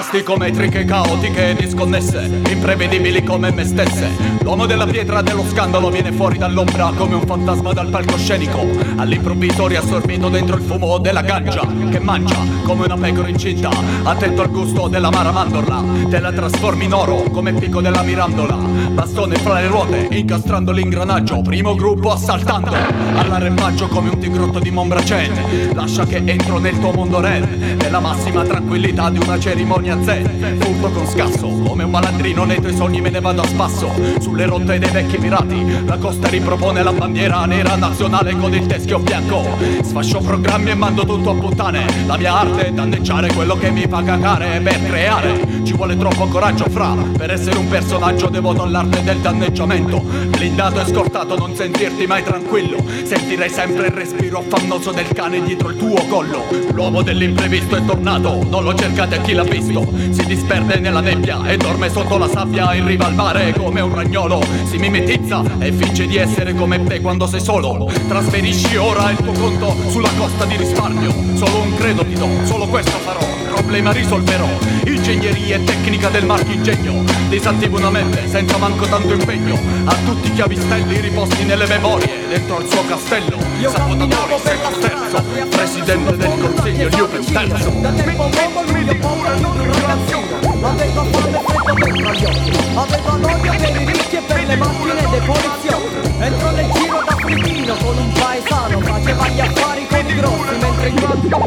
Plasticometriche, 0.00 0.86
caotiche 0.86 1.50
e 1.50 1.54
disconnesse 1.54 2.40
Imprevedibili 2.48 3.22
come 3.22 3.52
me 3.52 3.66
stesse. 3.66 4.08
L'uomo 4.40 4.64
della 4.64 4.86
pietra 4.86 5.20
dello 5.20 5.44
scandalo 5.44 5.90
viene 5.90 6.10
fuori 6.10 6.38
dall'ombra 6.38 6.90
Come 6.96 7.16
un 7.16 7.26
fantasma 7.26 7.74
dal 7.74 7.90
palcoscenico. 7.90 8.66
All'improvviso 8.96 9.66
riassorbito 9.66 10.30
dentro 10.30 10.56
il 10.56 10.62
fumo 10.62 10.96
della 10.96 11.20
ganja 11.20 11.66
Che 11.90 11.98
mangia 11.98 12.34
come 12.64 12.86
una 12.86 12.96
pecora 12.96 13.28
incinta 13.28 13.68
Attento 14.04 14.40
al 14.40 14.50
gusto 14.50 14.88
dell'amara 14.88 15.32
mandorla 15.32 15.84
Te 16.08 16.18
la 16.18 16.32
trasformi 16.32 16.86
in 16.86 16.94
oro 16.94 17.24
come 17.24 17.52
picco 17.52 17.82
della 17.82 18.02
mirandola. 18.02 18.56
Bastone 18.56 19.36
fra 19.36 19.60
le 19.60 19.66
ruote 19.66 20.08
incastrando 20.12 20.72
l'ingranaggio 20.72 21.42
Primo 21.42 21.74
gruppo 21.74 22.10
assaltando 22.10 22.72
All'arrembaggio 23.16 23.86
come 23.88 24.08
un 24.08 24.18
tigrotto 24.18 24.60
di 24.60 24.70
Mombracen 24.70 25.74
Lascia 25.74 26.06
che 26.06 26.22
entro 26.24 26.58
nel 26.58 26.78
tuo 26.78 26.90
mondo 26.92 27.20
red 27.20 27.44
Nella 27.82 28.00
massima 28.00 28.44
tranquillità 28.44 29.10
di 29.10 29.18
una 29.18 29.38
cerimonia 29.38 29.88
zen 30.02 30.58
Furto 30.58 30.90
con 30.90 31.06
scasso 31.06 31.46
Come 31.46 31.84
un 31.84 31.90
malandrino 31.90 32.44
nei 32.44 32.60
tuoi 32.60 32.74
sogni 32.74 33.00
me 33.00 33.10
ne 33.10 33.20
vado 33.20 33.42
a 33.42 33.46
spasso. 33.46 33.90
Sulle 34.20 34.46
rotte 34.46 34.78
dei 34.78 34.90
vecchi 34.90 35.18
pirati 35.18 35.84
La 35.84 35.98
costa 35.98 36.28
ripropone 36.28 36.82
la 36.82 36.92
bandiera 36.92 37.44
nera 37.44 37.76
nazionale 37.76 38.36
con 38.36 38.52
il 38.54 38.66
teschio 38.66 38.98
bianco. 38.98 39.44
Sfascio 39.82 40.18
programmi 40.18 40.70
e 40.70 40.74
mando 40.74 41.04
tutto 41.04 41.30
a 41.30 41.34
puttane. 41.34 41.84
La 42.06 42.16
mia 42.16 42.38
arte 42.38 42.66
è 42.66 42.72
danneggiare 42.72 43.32
quello 43.32 43.56
che 43.56 43.70
mi 43.70 43.86
fa 43.88 44.02
cagare 44.02 44.60
Per 44.60 44.84
creare 44.84 45.60
ci 45.64 45.72
vuole 45.74 45.96
troppo 45.96 46.26
coraggio 46.26 46.68
fra. 46.68 46.94
Per 47.16 47.30
essere 47.30 47.56
un 47.56 47.68
personaggio 47.68 48.28
devoto 48.28 48.62
all'arte 48.62 49.02
del 49.02 49.18
danneggiamento. 49.18 50.02
Blindato 50.28 50.80
e 50.80 50.86
scortato 50.86 51.36
non 51.36 51.54
sentirti 51.54 52.06
mai 52.06 52.22
tranquillo. 52.22 52.82
Sentirai 53.04 53.48
sempre 53.48 53.86
il 53.86 53.92
respiro 53.92 54.38
affannoso 54.38 54.90
del 54.90 55.08
cane 55.12 55.42
dietro 55.42 55.70
il 55.70 55.76
tuo 55.76 56.04
collo. 56.08 56.44
L'uomo 56.72 57.02
dell'imprevisto 57.02 57.76
è 57.76 57.84
tornato 57.84 58.44
Non 58.48 58.64
lo 58.64 58.74
cercate 58.74 59.16
a 59.16 59.20
chi 59.20 59.32
l'ha 59.32 59.44
visto 59.44 59.79
Si 60.10 60.24
disperde 60.26 60.78
nella 60.78 61.00
nebbia 61.00 61.46
e 61.46 61.56
dorme 61.56 61.88
sotto 61.90 62.18
la 62.18 62.28
sabbia 62.28 62.74
In 62.74 62.86
riva 62.86 63.06
al 63.06 63.14
mare 63.14 63.52
come 63.52 63.80
un 63.80 63.94
ragnolo. 63.94 64.42
Si 64.64 64.76
mimetizza 64.78 65.42
e 65.58 65.72
finge 65.72 66.06
di 66.06 66.16
essere 66.16 66.54
come 66.54 66.82
te 66.84 67.00
quando 67.00 67.26
sei 67.26 67.40
solo. 67.40 67.90
Trasferisci 68.08 68.76
ora 68.76 69.10
il 69.10 69.16
tuo 69.16 69.32
conto 69.32 69.74
sulla 69.88 70.10
costa 70.16 70.44
di 70.44 70.56
risparmio. 70.56 71.12
Solo 71.34 71.62
un 71.62 71.74
credo 71.76 72.04
ti 72.04 72.14
do, 72.14 72.28
solo 72.44 72.66
questo 72.66 72.98
farò 72.98 73.39
Problema 73.60 73.92
risolverò. 73.92 74.48
Ingegneria 74.86 75.56
e 75.56 75.64
tecnica 75.64 76.08
del 76.08 76.24
marchingegno 76.24 77.04
Disattivo 77.28 77.76
una 77.76 77.90
mente 77.90 78.26
senza 78.26 78.56
manco 78.56 78.86
tanto 78.86 79.12
impegno. 79.12 79.58
A 79.84 79.94
tutti 80.02 80.28
i 80.28 80.32
chiavistelli 80.32 80.98
riposti 80.98 81.44
nelle 81.44 81.66
memorie 81.66 82.26
Dentro 82.26 82.56
al 82.56 82.66
suo 82.66 82.82
castello 82.86 83.38
Sabotatori 83.68 84.40
per 84.42 84.56
strada 84.72 85.22
terzo 85.22 85.22
Presidente 85.50 86.16
del 86.16 86.38
consiglio 86.40 86.88
tempo 86.88 88.28
poco 88.30 88.62
lui 88.72 88.88
ho 88.88 88.96
paura 88.96 89.34
di 89.34 89.44
un 89.44 89.72
ragazzino 89.72 90.66
Aveva 90.66 91.04
fame 91.04 91.40
freddo 91.44 91.74
dentro 91.74 92.08
agli 92.08 92.24
occhi 92.24 92.50
Aveva 92.74 93.16
noia 93.16 93.54
per 93.56 93.76
i 93.76 93.84
ricchi 93.84 94.16
e 94.16 94.20
per 94.26 94.46
le 94.46 94.56
macchine 94.56 95.06
dei 95.10 95.20
poliziotti. 95.20 96.08
Entrò 96.18 96.50
nel 96.50 96.70
giro 96.72 97.02
da 97.06 97.19
frittino 97.30 97.74
con 97.76 97.96
un 97.96 98.12
paesano 98.12 98.80
Faceva 98.80 99.28
gli 99.28 99.40
affari 99.40 99.86
con 99.86 100.10
i 100.10 100.14
grossi 100.14 100.54
mentre 100.60 100.88
il 100.88 100.94
campio 100.94 101.38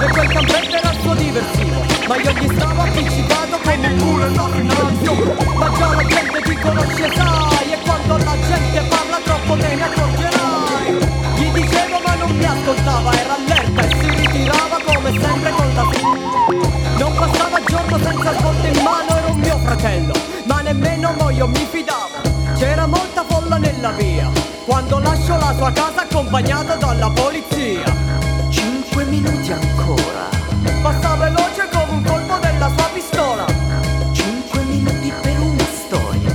E 0.00 0.08
quel 0.08 0.28
campetto 0.28 0.76
era 0.76 0.90
il 0.90 1.00
suo 1.00 1.14
diversivo. 1.14 1.82
Ma 2.08 2.16
io 2.16 2.30
gli 2.32 2.48
stavo 2.54 2.80
appiccicato 2.82 3.58
come 3.62 3.86
un 3.86 3.98
culo 3.98 4.26
enorme 4.26 4.62
Ma 4.62 5.70
già 5.76 5.94
la 5.94 6.06
gente 6.06 6.42
ti 6.42 6.54
conosce 6.56 7.10
sai 7.14 7.72
E 7.72 7.78
quando 7.84 8.16
la 8.18 8.36
gente 8.46 8.80
parla 8.88 9.18
troppo 9.24 9.56
te 9.56 9.74
ne 9.74 9.82
accorgerai. 9.82 11.10
Gli 11.36 11.50
dicevo 11.52 12.00
ma 12.04 12.14
non 12.14 12.36
mi 12.36 12.44
ascoltava 12.44 13.12
Era 13.12 13.34
allerta 13.34 13.80
e 13.82 13.96
si 14.00 14.10
ritirava 14.10 14.78
come 14.84 15.10
sempre 15.20 15.50
con 15.50 15.74
la 15.74 16.40
non 16.98 17.14
passava 17.16 17.60
giorno 17.66 17.98
senza 17.98 18.30
il 18.30 18.36
volto 18.42 18.66
in 18.66 18.82
mano, 18.82 19.16
era 19.16 19.26
un 19.28 19.38
mio 19.38 19.58
fratello, 19.58 20.12
ma 20.44 20.60
nemmeno 20.60 21.14
mo 21.18 21.30
io 21.30 21.48
mi 21.48 21.66
fidavo. 21.68 22.20
C'era 22.56 22.86
molta 22.86 23.24
folla 23.26 23.56
nella 23.56 23.90
via, 23.90 24.30
quando 24.64 24.98
lascio 24.98 25.36
la 25.36 25.54
sua 25.56 25.72
casa 25.72 26.02
accompagnato 26.02 26.76
dalla 26.76 27.10
polizia. 27.10 27.84
Cinque 28.50 29.04
minuti 29.04 29.52
ancora. 29.52 30.28
Passa 30.82 31.14
veloce 31.16 31.68
come 31.72 31.92
un 31.92 32.02
colpo 32.02 32.38
della 32.40 32.70
sua 32.76 32.88
pistola. 32.92 33.44
Cinque 34.12 34.62
minuti 34.62 35.12
per 35.20 35.40
una 35.40 35.64
storia. 35.72 36.34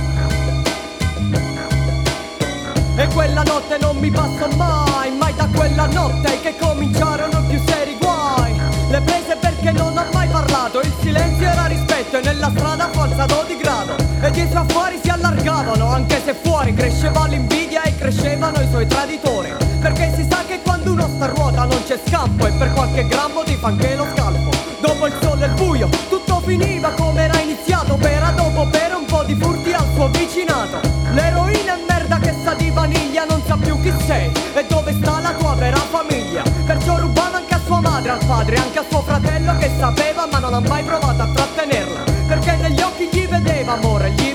E 2.96 3.06
quella 3.08 3.42
notte 3.42 3.78
non 3.80 3.96
mi 3.96 4.10
passa 4.10 4.48
mai, 4.56 5.10
mai 5.16 5.34
da 5.34 5.48
quella 5.54 5.86
notte 5.86 6.40
che 6.40 6.56
cominciarono 6.58 7.42
più 7.46 7.60
seri 7.66 7.96
guai. 7.98 8.60
Le 8.90 9.00
prese 9.02 9.36
perché 9.36 9.70
non 9.70 9.96
ho 9.96 10.04
mai 10.12 10.28
parlato, 10.28 10.80
il 10.80 10.92
silenzio 11.00 11.46
era 11.46 11.66
rispetto 11.66 12.18
e 12.18 12.22
nella 12.22 12.50
strada 12.54 12.88
forzato 12.90 13.44
di 13.46 13.56
grado. 13.56 13.97
E 14.38 14.42
dietro 14.42 14.60
affari 14.60 15.00
si 15.02 15.10
allargavano, 15.10 15.90
anche 15.90 16.22
se 16.24 16.32
fuori 16.32 16.72
cresceva 16.72 17.26
l'invidia 17.26 17.82
e 17.82 17.96
crescevano 17.96 18.60
i 18.60 18.68
suoi 18.70 18.86
traditori. 18.86 19.52
Perché 19.80 20.12
si 20.14 20.24
sa 20.30 20.44
che 20.46 20.60
quando 20.62 20.92
uno 20.92 21.08
sta 21.08 21.26
ruota 21.26 21.64
non 21.64 21.82
c'è 21.84 21.98
scampo 22.06 22.46
E 22.46 22.52
per 22.52 22.72
qualche 22.72 23.06
grammo 23.06 23.42
ti 23.42 23.56
fa 23.56 23.66
anche 23.66 23.96
lo 23.96 24.06
scalpo. 24.14 24.50
Dopo 24.80 25.06
il 25.06 25.14
sole 25.20 25.44
e 25.44 25.48
il 25.48 25.54
buio 25.54 25.88
tutto 26.08 26.40
finiva 26.46 26.90
come 26.90 27.24
era 27.24 27.40
iniziato 27.40 27.96
Per 27.96 28.32
dopo 28.36 28.64
bere 28.66 28.94
un 28.94 29.06
po' 29.06 29.24
di 29.24 29.34
furti 29.34 29.72
al 29.72 29.86
suo 29.94 30.06
vicinato. 30.06 30.80
L'eroina 31.14 31.74
è 31.74 31.80
merda 31.88 32.18
che 32.20 32.32
sa 32.44 32.54
di 32.54 32.70
vaniglia 32.70 33.24
Non 33.24 33.42
sa 33.44 33.56
più 33.56 33.80
chi 33.80 33.92
sei 34.06 34.30
e 34.54 34.64
dove 34.68 34.92
sta 34.92 35.18
la 35.18 35.32
tua 35.32 35.54
vera 35.54 35.78
famiglia. 35.78 36.44
Perciò 36.64 36.96
rubava 36.96 37.38
anche 37.38 37.54
a 37.54 37.60
sua 37.64 37.80
madre, 37.80 38.10
al 38.10 38.24
padre, 38.24 38.56
anche 38.56 38.78
a 38.78 38.84
suo 38.88 39.02
fratello 39.02 39.56
Che 39.58 39.68
sapeva 39.80 40.28
ma 40.30 40.38
non 40.38 40.54
ha 40.54 40.60
mai 40.60 40.84
provato 40.84 41.22
a 41.22 41.26
trattenerla. 41.26 42.18
Perché 42.28 42.56
negli 42.56 42.80
occhi 42.80 43.08
gli 43.10 43.26
vedeva 43.26 43.72
amore, 43.72 44.10
gli 44.10 44.27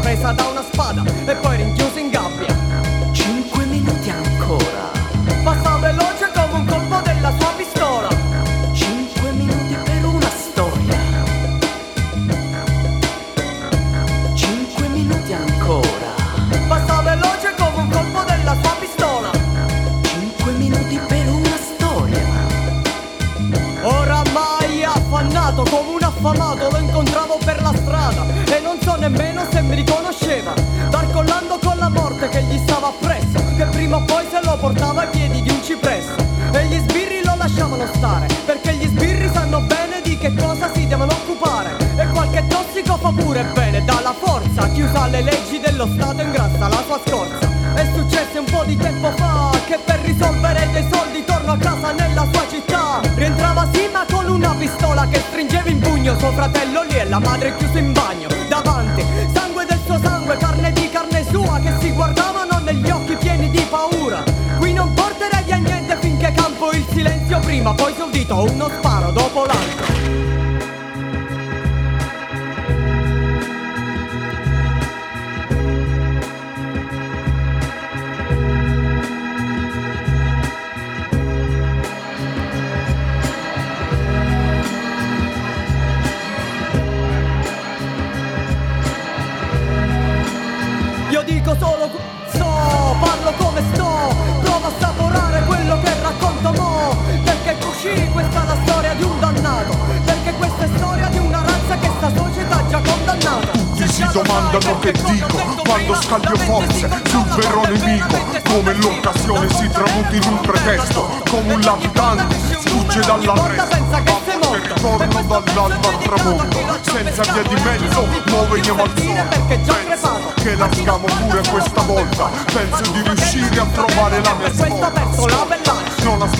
Presa 0.00 0.32
da 0.32 0.46
una 0.46 0.62
spada 0.62 1.02
e 1.26 1.34
poi 1.34 1.56
rinchiusa 1.56 1.87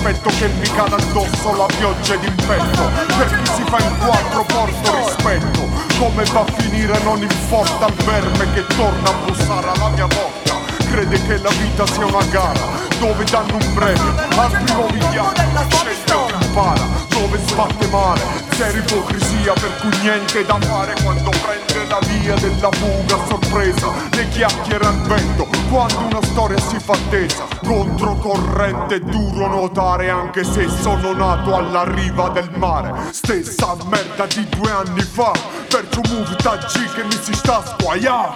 aspetto 0.09 0.31
che 0.39 0.49
mi 0.49 0.69
cada 0.75 0.97
addosso 0.97 1.55
la 1.55 1.67
pioggia 1.67 2.17
d'impetto 2.17 2.91
Per 3.17 3.27
chi 3.27 3.53
si 3.53 3.63
fa 3.69 3.79
in 3.79 3.99
quattro 3.99 4.45
porto 4.45 4.97
rispetto. 4.97 5.69
Come 5.99 6.25
va 6.25 6.41
a 6.41 6.53
finire 6.57 6.99
non 7.03 7.21
importa 7.21 7.87
al 7.87 7.93
verme 7.93 8.53
che 8.53 8.67
torna 8.75 9.11
a 9.11 9.13
bussare 9.25 9.69
alla 9.69 9.89
mia 9.91 10.07
porta 10.07 10.57
Crede 10.91 11.21
che 11.27 11.37
la 11.39 11.51
vita 11.51 11.87
sia 11.87 12.07
una 12.07 12.25
gara 12.31 12.67
Dove 12.99 13.25
danno 13.25 13.57
un 13.57 13.75
premio 13.75 14.15
al 14.37 14.63
primo 14.63 14.87
miliardo 14.91 15.67
Scende 15.69 16.13
o 16.13 16.29
impara. 16.41 16.87
Dove 17.09 17.39
sbatte 17.47 17.87
male 17.89 18.23
Zero 18.57 18.79
ipocrisia 18.79 19.53
per 19.53 19.77
cui 19.81 19.99
niente 20.01 20.45
da 20.45 20.59
fare 20.61 20.95
Quando 21.03 21.31
prende 21.31 21.68
la 21.89 21.99
via 22.07 22.35
della 22.35 22.71
fuga 22.73 23.19
sorpresa 23.27 23.91
Le 24.13 24.29
chiacchiere 24.29 24.87
al 24.87 25.01
vento 25.03 25.49
Quando 25.71 25.99
una 25.99 26.23
storia 26.23 26.59
si 26.59 26.79
fa 26.79 26.93
attesa 26.93 27.47
Controcorrente 27.65 28.97
è 28.97 29.01
duro 29.01 29.49
nuotare 29.49 30.11
Anche 30.11 30.45
se 30.45 30.69
sono 30.69 31.13
nato 31.13 31.55
alla 31.55 31.85
riva 31.85 32.29
del 32.29 32.51
mare. 32.57 32.93
Stessa 33.11 33.77
merda 33.89 34.27
di 34.27 34.47
due 34.49 34.71
anni 34.71 35.01
fa 35.01 35.33
Perciò 35.69 36.01
move 36.09 36.37
taggi 36.37 36.85
che 36.95 37.05
mi 37.05 37.19
si 37.21 37.33
sta 37.35 37.59
a 37.59 37.65
squagliare 37.67 38.35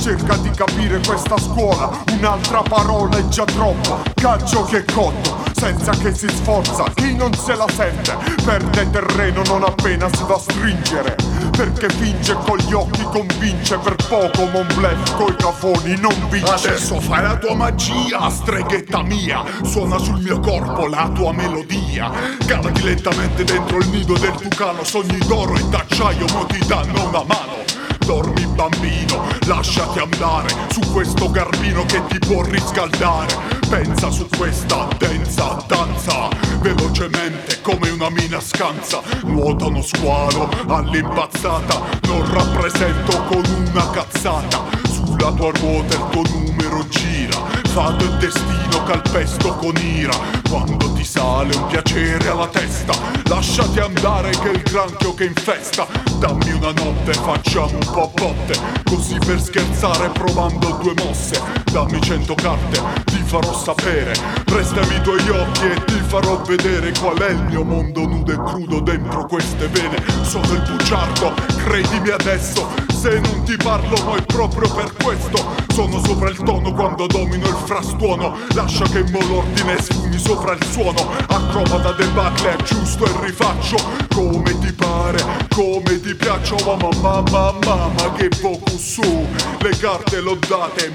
Cerca 0.00 0.36
di 0.36 0.50
capire 0.50 1.00
questa 1.04 1.38
scuola 1.38 1.90
Un'altra 2.12 2.62
parola 2.62 3.16
è 3.16 3.28
già 3.28 3.44
troppo 3.44 4.02
Calcio 4.14 4.64
che 4.64 4.84
cotto 4.84 5.49
Senza 5.60 5.90
che 5.90 6.14
si 6.14 6.26
sforza 6.26 6.84
Chi 6.94 7.14
non 7.14 7.34
se 7.34 7.54
la 7.54 7.66
sente. 7.68 8.16
Perde 8.42 8.90
terreno 8.90 9.42
non 9.42 9.62
appena 9.62 10.08
si 10.10 10.24
va 10.26 10.36
a 10.36 10.38
stringere 10.38 11.16
Perché 11.50 11.90
finge 11.90 12.34
con 12.46 12.56
gli 12.56 12.72
occhi 12.72 13.02
convince 13.02 13.76
Per 13.76 13.94
poco 14.08 14.46
mon 14.46 14.66
bluff 14.74 15.16
coi 15.16 15.36
cafoni 15.36 16.00
non 16.00 16.16
vince. 16.30 16.68
Adesso 16.68 16.98
fai 17.00 17.22
la 17.24 17.36
tua 17.36 17.54
magia, 17.54 18.30
streghetta 18.30 19.02
mia 19.02 19.44
Suona 19.62 19.98
sul 19.98 20.22
mio 20.22 20.40
corpo 20.40 20.86
la 20.86 21.10
tua 21.14 21.34
melodia. 21.34 22.10
Calati 22.46 22.82
lentamente 22.82 23.44
dentro 23.44 23.80
il 23.80 23.88
nido 23.90 24.16
del 24.16 24.32
tucano 24.32 24.82
Sogni 24.82 25.18
d'oro 25.26 25.56
e 25.56 25.62
d'acciaio 25.64 26.24
mo 26.32 26.46
ti 26.46 26.58
danno 26.66 27.06
una 27.06 27.22
mano 27.24 27.89
Dormi 28.04 28.46
bambino, 28.46 29.26
lasciati 29.46 29.98
andare 29.98 30.48
Su 30.70 30.80
questo 30.92 31.30
garbino 31.30 31.84
che 31.84 32.02
ti 32.08 32.18
può 32.18 32.42
riscaldare. 32.42 33.58
Pensa 33.68 34.10
su 34.10 34.26
questa 34.36 34.88
densa 34.98 35.64
danza 35.66 36.28
Velocemente 36.60 37.60
come 37.62 37.88
una 37.90 38.10
mina 38.10 38.40
scansa 38.40 39.00
Nuota 39.22 39.66
uno 39.66 39.82
squalo 39.82 40.48
all'impazzata 40.66 41.80
Non 42.02 42.28
rappresento 42.32 43.22
con 43.24 43.44
una 43.70 43.90
cazzata 43.90 44.89
Sulla 45.20 45.32
tua 45.32 45.52
ruota 45.52 45.96
il 45.96 46.06
tuo 46.12 46.22
numero 46.32 46.88
gira. 46.88 47.36
Fato 47.68 48.04
il 48.04 48.16
destino 48.16 48.82
calpesto 48.86 49.54
con 49.56 49.76
ira. 49.76 50.16
Quando 50.48 50.92
ti 50.94 51.04
sale 51.04 51.54
un 51.54 51.66
piacere 51.66 52.26
alla 52.26 52.48
testa 52.48 52.94
Lasciati 53.26 53.78
andare 53.80 54.30
che 54.30 54.48
il 54.48 54.62
granchio 54.62 55.12
che 55.12 55.24
infesta. 55.24 55.86
Dammi 56.18 56.52
una 56.52 56.72
notte 56.72 57.12
facciamo 57.12 57.70
un 57.70 57.92
po' 57.92 58.10
botte. 58.14 58.58
Così 58.84 59.18
per 59.18 59.42
scherzare 59.42 60.08
provando 60.08 60.78
due 60.80 60.94
mosse. 61.04 61.38
Dammi 61.70 62.00
cento 62.00 62.34
carte 62.34 62.80
ti 63.04 63.22
farò 63.22 63.52
sapere. 63.52 64.14
Prestami 64.46 64.94
i 64.94 65.02
tuoi 65.02 65.28
occhi 65.28 65.66
e 65.66 65.84
ti 65.84 66.00
farò 66.06 66.40
vedere 66.40 66.92
Qual 66.98 67.18
è 67.18 67.28
il 67.28 67.42
mio 67.42 67.62
mondo 67.62 68.06
nudo 68.06 68.32
e 68.32 68.36
crudo 68.36 68.80
dentro 68.80 69.26
queste 69.26 69.68
vene. 69.68 70.02
Sono 70.22 70.50
il 70.54 70.62
bugiardo, 70.62 71.34
credimi 71.58 72.08
adesso 72.08 72.89
Se 73.00 73.18
non 73.18 73.42
ti 73.44 73.56
parlo 73.56 73.94
poi 74.04 74.20
proprio 74.26 74.70
per 74.74 74.92
questo. 75.02 75.42
Sono 75.72 76.04
sopra 76.04 76.28
il 76.28 76.36
tono 76.36 76.74
quando 76.74 77.06
domino 77.06 77.48
il 77.48 77.56
frastuono. 77.64 78.36
Lascia 78.52 78.84
che 78.84 79.02
mo 79.10 79.20
l'ordine 79.26 79.80
sfumi 79.80 80.18
sopra 80.18 80.52
il 80.52 80.62
suono. 80.70 81.08
Acrobata 81.28 81.92
debacle, 81.92 82.52
aggiusto 82.52 83.06
e 83.06 83.24
rifaccio. 83.24 83.76
Come 84.12 84.58
ti 84.58 84.70
pare, 84.74 85.46
come 85.48 85.98
ti 86.02 86.14
piaccio 86.14 86.56
Mamma 86.66 86.90
mamma 87.00 87.54
mamma 87.64 88.12
che 88.12 88.28
poco 88.38 88.76
su? 88.76 89.26
Le 89.60 89.76
carte 89.78 90.20
l'ho 90.20 90.36
date, 90.46 90.92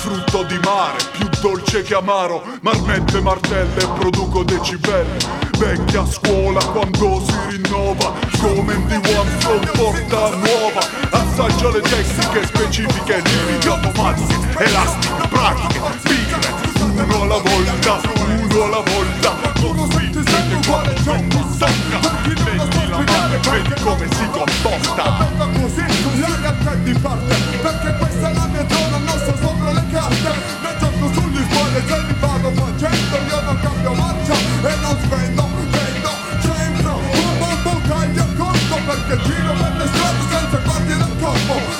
frutto 0.00 0.44
di 0.44 0.58
mare, 0.64 0.96
più 1.12 1.28
dolce 1.42 1.82
che 1.82 1.94
amaro, 1.94 2.42
marmette 2.62 3.18
e 3.18 3.20
martelle 3.20 3.86
produco 3.98 4.42
decibelle, 4.44 5.18
Vecchia 5.58 6.06
scuola 6.06 6.64
quando 6.64 7.22
si 7.26 7.36
rinnova, 7.50 8.14
come 8.40 8.74
in 8.74 8.86
D1 8.86 9.26
flow 9.40 9.60
porta 9.72 10.36
nuova, 10.36 10.80
assaggia 11.10 11.68
le 11.68 11.80
tecniche 11.82 12.46
specifiche, 12.46 13.22
liriche, 13.22 13.90
pazzi, 13.92 14.38
elastiche, 14.56 15.28
pratiche, 15.28 15.80
pigre, 16.02 16.48
uno 16.80 17.22
alla 17.22 17.38
volta, 17.38 18.00
uno 18.24 18.64
alla 18.64 18.82
volta, 18.82 19.36
uno 19.60 19.86
sente 19.90 20.22
sempre 20.24 20.56
uguale, 20.56 20.94
non 21.04 21.28
tocca, 21.58 21.98
prendi 22.22 22.88
la 22.88 22.98
mano 22.98 23.34
e 23.34 23.38
vedi 23.50 23.80
come 23.82 24.08
si 24.10 24.28
composta. 24.30 25.28
Così, 25.60 25.84
così, 25.84 26.24
prendi 26.64 26.92
parte, 27.00 27.34
perché 27.60 27.96
questo 27.98 28.19
对 41.50 41.60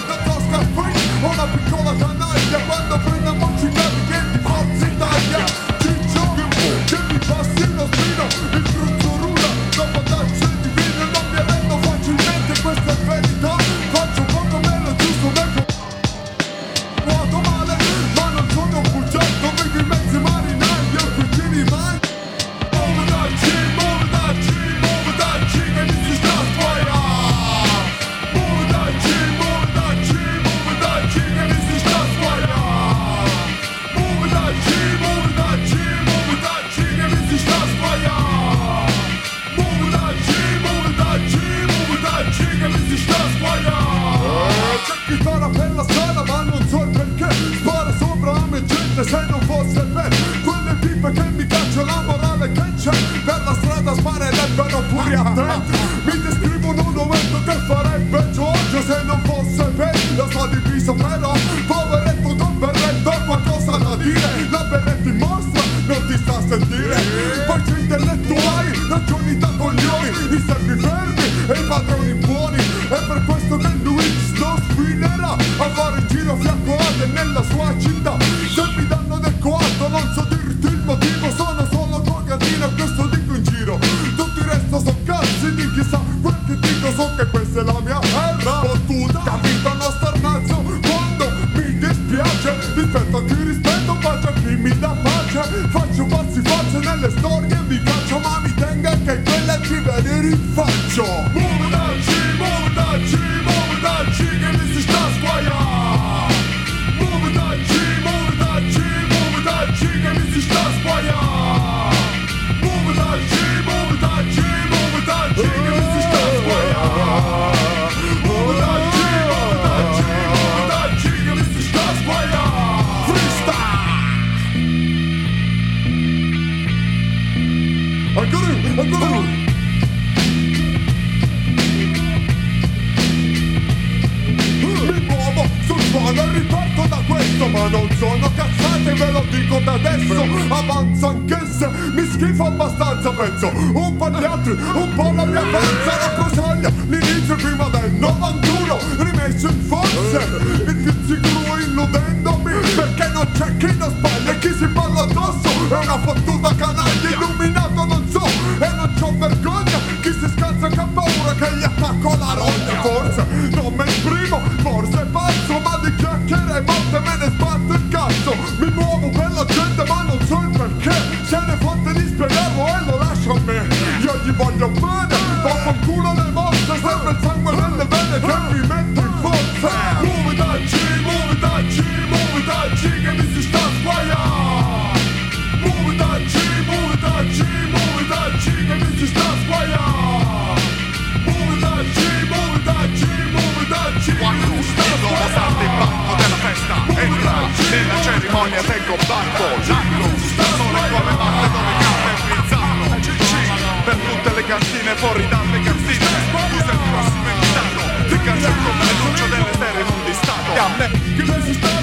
viene 204.91 204.97
fuori 204.97 205.28
dalle 205.28 205.61
cazzine 205.61 206.07
Tu 206.51 206.59
sei 206.59 206.74
il 206.74 206.80
prossimo 206.91 207.28
invitato 207.28 208.09
Ti 208.09 208.20
caccia 208.22 208.51
come 208.51 208.84
il 208.84 208.99
lucio 209.05 209.26
delle 209.26 209.53
serie 209.59 209.82
non 209.82 210.05
di 210.05 210.12
stato 210.12 210.55
E 210.55 210.59
a 210.59 210.68
me 210.76 210.91
che 211.16 211.22
mi 211.22 211.43
si 211.45 211.55
sta 211.55 211.78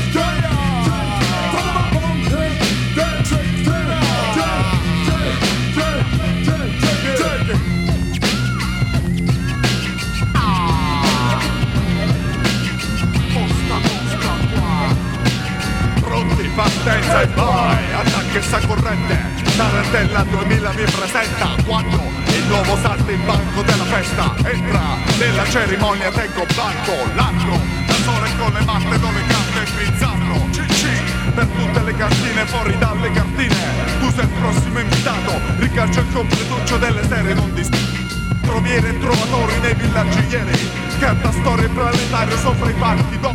Partenza 16.55 17.21
e 17.21 17.27
vai, 17.35 17.93
attacca 17.93 18.31
questa 18.31 18.59
corrente 18.65 19.26
tarantella 19.57 20.23
2000 20.23 20.71
mi 20.73 20.83
presenta 20.83 21.49
quando 21.65 21.99
il 22.27 22.43
nuovo 22.45 22.77
salto 22.77 23.09
in 23.09 23.25
banco 23.25 23.63
della 23.63 23.85
festa. 23.85 24.35
Entra 24.45 24.97
nella 25.17 25.45
cerimonia 25.45 26.11
tengo 26.11 26.45
blanco 26.53 26.93
l'altro 27.15 27.59
da 27.87 27.93
sole 28.05 28.29
con 28.37 28.53
le 28.53 28.63
matte 28.63 28.99
dove 28.99 29.21
canta 29.25 29.61
il 29.61 29.71
bizzarro 29.75 30.47
cc 30.51 31.33
per 31.33 31.47
tutte 31.47 31.81
le 31.81 31.95
cartine 31.95 32.45
fuori 32.45 32.77
dalle 32.77 33.11
cartine. 33.11 33.55
Tu 33.99 34.11
sei 34.11 34.25
il 34.25 34.31
prossimo 34.39 34.79
invitato 34.79 35.41
ricalcio 35.57 35.99
il 36.01 36.13
completuccio 36.13 36.77
delle 36.77 37.07
serie 37.07 37.33
non 37.33 37.51
distinte 37.55 38.05
Troviere 38.43 38.97
trovatori 38.99 39.59
nei 39.59 39.73
villaggi 39.73 40.25
ieri 40.29 40.69
canta 40.99 41.31
storie 41.31 41.67
planetario 41.67 42.37
sopra 42.37 42.69
i 42.69 42.73
banchi 42.73 43.19
do 43.19 43.31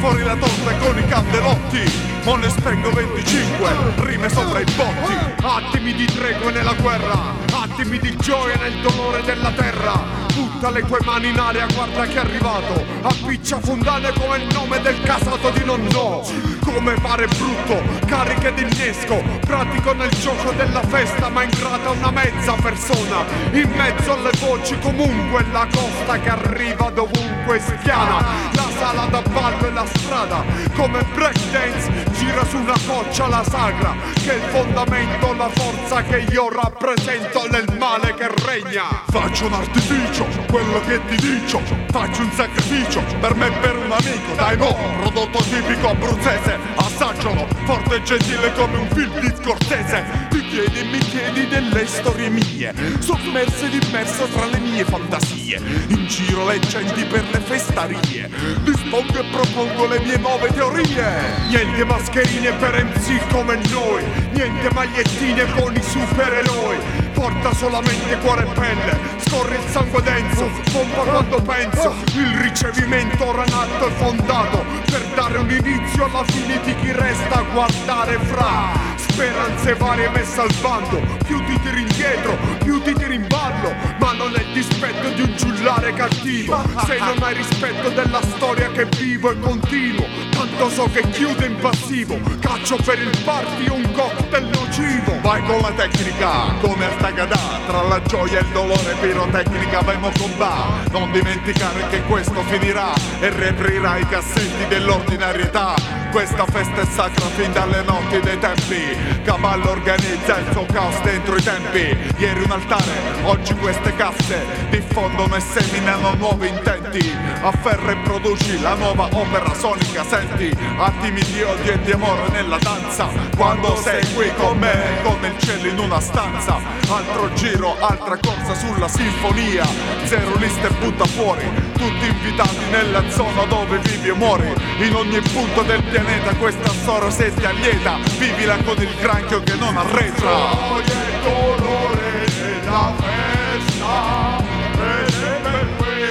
fuori 0.00 0.22
la 0.22 0.36
torta 0.36 0.74
con 0.76 0.98
i 0.98 1.06
candelotti 1.06 2.07
Mo 2.28 2.36
ne 2.36 2.50
spengo 2.50 2.90
25, 2.90 3.70
rime 4.04 4.28
sopra 4.28 4.60
i 4.60 4.64
botti 4.76 5.14
Attimi 5.40 5.94
di 5.94 6.04
tregua 6.04 6.50
nella 6.50 6.74
guerra, 6.74 7.32
attimi 7.50 7.98
di 7.98 8.14
gioia 8.18 8.54
nel 8.56 8.78
dolore 8.82 9.22
della 9.22 9.50
terra. 9.52 9.98
Butta 10.34 10.68
le 10.68 10.84
tue 10.84 10.98
mani 11.06 11.30
in 11.30 11.38
aria, 11.38 11.66
guarda 11.72 12.04
che 12.04 12.16
è 12.16 12.18
arrivato. 12.18 12.84
Appiccia 13.00 13.58
fondane 13.60 14.12
come 14.12 14.36
il 14.36 14.52
nome 14.52 14.78
del 14.82 15.00
casato 15.00 15.48
di 15.48 15.64
nonno. 15.64 16.22
Come 16.60 16.92
pare 17.00 17.26
brutto, 17.28 17.82
cariche 18.04 18.52
d'innesco. 18.52 19.22
Pratico 19.40 19.94
nel 19.94 20.10
gioco 20.10 20.52
della 20.52 20.82
festa, 20.82 21.30
ma 21.30 21.44
ingrata 21.44 21.88
una 21.88 22.10
mezza 22.10 22.52
persona. 22.60 23.24
In 23.52 23.70
mezzo 23.74 24.12
alle 24.12 24.32
voci 24.38 24.78
comunque 24.80 25.46
la 25.50 25.66
costa 25.72 26.20
che 26.20 26.28
arriva 26.28 26.90
dovunque 26.90 27.58
spiana. 27.58 28.67
La 28.78 28.86
sala 28.86 29.06
da 29.06 29.22
ballo 29.22 29.66
e 29.66 29.72
la 29.72 29.84
strada, 29.86 30.44
come 30.76 31.02
breakdance, 31.12 31.90
gira 32.12 32.44
su 32.44 32.58
una 32.58 32.76
coccia 32.86 33.26
la 33.26 33.42
sagra. 33.42 33.92
Che 34.14 34.30
è 34.30 34.34
il 34.36 34.50
fondamento, 34.50 35.34
la 35.34 35.48
forza 35.48 36.02
che 36.02 36.24
io 36.30 36.48
rappresento 36.48 37.48
nel 37.50 37.66
male 37.76 38.14
che 38.14 38.28
regna. 38.46 39.02
Faccio 39.10 39.46
un 39.46 39.54
artificio, 39.54 40.26
quello 40.48 40.80
che 40.86 41.00
ti 41.06 41.16
dico 41.16 41.60
Faccio 41.90 42.22
un 42.22 42.30
sacrificio, 42.32 43.02
per 43.20 43.34
me 43.34 43.48
e 43.48 43.52
per 43.52 43.76
un 43.76 43.90
amico 43.90 44.34
Dai 44.36 44.56
mo, 44.56 44.76
prodotto 45.00 45.38
tipico 45.38 45.88
abruzzese 45.88 46.58
Assaggialo, 46.76 47.46
forte 47.64 47.96
e 47.96 48.02
gentile 48.02 48.52
come 48.52 48.76
un 48.76 48.88
film 48.90 49.18
di 49.18 49.32
Scorsese 49.40 50.27
Mi 50.50 50.98
chiedi 50.98 51.46
delle 51.46 51.86
storie 51.86 52.30
mie 52.30 52.72
Sommerse 53.00 53.66
ed 53.66 53.82
immerso 53.82 54.24
tra 54.32 54.46
le 54.46 54.58
mie 54.58 54.82
fantasie 54.84 55.60
In 55.88 56.06
giro 56.06 56.46
leggenti 56.46 57.04
per 57.04 57.24
le 57.30 57.38
festarie 57.40 58.30
Dispongo 58.64 59.18
e 59.18 59.24
propongo 59.30 59.86
le 59.86 60.00
mie 60.00 60.16
nuove 60.16 60.50
teorie 60.52 61.38
Niente 61.48 61.84
mascherine 61.84 62.52
per 62.52 62.82
MC 62.82 63.18
come 63.30 63.56
noi, 63.70 64.04
niente 64.32 64.70
magliettine 64.72 65.44
con 65.52 65.74
i 65.74 65.82
supereroi. 65.82 66.76
Porta 67.12 67.52
solamente 67.54 68.16
cuore 68.18 68.42
e 68.42 68.52
pelle, 68.52 68.98
scorre 69.18 69.56
il 69.56 69.70
sangue 69.70 70.02
denso, 70.02 70.48
pompa 70.72 71.02
quando 71.02 71.42
penso. 71.42 71.94
Il 72.14 72.38
ricevimento 72.38 73.26
ora 73.26 73.44
nato 73.44 73.88
e 73.88 73.90
fondato 73.92 74.64
per 74.90 75.04
dare 75.14 75.38
un 75.38 75.50
inizio 75.50 76.04
alla 76.04 76.24
fine 76.24 76.60
di 76.62 76.74
chi 76.76 76.92
resta 76.92 77.38
a 77.38 77.42
guardare 77.52 78.18
fra. 78.18 78.96
Speranze 79.18 79.74
varie 79.74 80.08
messe 80.10 80.40
al 80.40 80.54
bando, 80.62 81.02
più 81.26 81.44
ti 81.44 81.60
tiri 81.62 81.80
indietro, 81.80 82.38
più 82.62 82.80
ti 82.80 82.92
tiri 82.92 83.16
in 83.16 83.26
ballo, 83.26 83.74
ma 83.98 84.12
non 84.12 84.32
è 84.32 84.44
dispetto 84.52 85.08
di 85.08 85.22
un 85.22 85.34
giullare 85.36 85.92
cattivo. 85.92 86.62
Se 86.86 86.98
non 87.00 87.20
hai 87.20 87.34
rispetto 87.34 87.88
della 87.88 88.20
storia 88.22 88.70
che 88.70 88.86
vivo 88.96 89.32
e 89.32 89.40
continuo, 89.40 90.06
tanto 90.30 90.70
so 90.70 90.88
che 90.92 91.00
chiudo 91.10 91.44
in 91.44 91.56
passivo, 91.56 92.16
caccio 92.38 92.76
per 92.76 93.00
il 93.00 93.10
party 93.24 93.68
un 93.68 93.90
cocktail 93.90 94.50
nocivo. 94.54 95.18
Vai 95.20 95.42
con 95.46 95.62
la 95.62 95.72
tecnica, 95.72 96.54
come 96.60 96.86
a 96.86 96.90
Stagadà 96.96 97.60
Tra 97.66 97.82
la 97.82 98.00
gioia 98.02 98.38
e 98.38 98.42
il 98.42 98.48
dolore 98.52 98.94
pirotecnica 99.00 99.80
Vemo 99.82 100.10
con 100.16 100.32
va 100.36 100.80
Non 100.90 101.10
dimenticare 101.10 101.86
che 101.90 102.02
questo 102.02 102.40
finirà 102.44 102.92
E 103.20 103.28
riaprirà 103.30 103.96
i 103.98 104.08
cassetti 104.08 104.66
dell'ordinarietà. 104.68 105.74
Questa 106.10 106.46
festa 106.46 106.80
è 106.80 106.86
sacra 106.86 107.26
fin 107.26 107.52
dalle 107.52 107.82
notti 107.82 108.20
dei 108.20 108.38
tempi 108.38 109.07
Cavallo 109.22 109.70
organizza 109.70 110.38
il 110.38 110.46
suo 110.52 110.66
caos 110.66 111.00
dentro 111.02 111.36
i 111.36 111.42
tempi. 111.42 111.96
Ieri 112.16 112.42
un 112.42 112.50
altare, 112.50 112.92
oggi 113.24 113.54
queste 113.54 113.94
casse. 113.94 114.44
Diffondono 114.70 115.36
e 115.36 115.40
seminano 115.40 116.14
nuovi 116.14 116.48
intenti. 116.48 117.10
Afferra 117.42 117.92
e 117.92 117.96
produci 117.98 118.60
la 118.60 118.74
nuova 118.74 119.08
opera 119.12 119.54
sonica. 119.54 120.04
Senti, 120.04 120.56
attimi 120.78 121.20
di 121.22 121.42
odio 121.42 121.72
e 121.72 121.80
di 121.82 121.92
amore 121.92 122.28
nella 122.30 122.58
danza. 122.58 123.08
Quando 123.36 123.76
sei 123.76 124.04
qui 124.14 124.32
con 124.34 124.58
me, 124.58 124.98
come 125.02 125.28
il 125.28 125.38
cielo 125.38 125.68
in 125.68 125.78
una 125.78 126.00
stanza. 126.00 126.56
Altro 126.88 127.32
giro, 127.34 127.76
altra 127.80 128.16
corsa 128.18 128.54
sulla 128.54 128.88
sinfonia. 128.88 129.66
Zero 130.04 130.36
liste 130.36 130.68
butta 130.80 131.04
fuori 131.04 131.67
Tutti 131.78 132.06
invitati 132.06 132.58
nella 132.70 133.08
zona 133.08 133.44
dove 133.44 133.78
vivi 133.78 134.08
e 134.08 134.12
muori. 134.12 134.52
In 134.78 134.94
ogni 134.96 135.20
punto 135.20 135.62
del 135.62 135.80
pianeta 135.84 136.34
questa 136.34 136.70
storia 136.70 137.08
se 137.08 137.32
ti 137.32 137.44
allieta. 137.44 137.98
Vivila 138.18 138.56
con 138.64 138.82
il 138.82 138.92
granchio 139.00 139.40
che 139.44 139.54
non 139.54 139.76
arretra. 139.76 140.28
Gioia 140.28 141.06
e 141.06 141.20
dolore 141.22 142.26
della 142.34 142.92
festa 142.98 144.38
ed 144.74 145.44
è 145.44 145.66
per 145.76 146.08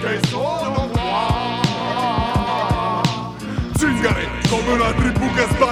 che 0.00 0.20
sono 0.28 0.88
qua. 0.92 1.40
Zingare 3.76 4.28
come 4.48 4.72
una 4.72 4.92
tribù 4.92 5.32
che 5.32 5.46
sballa 5.52 5.71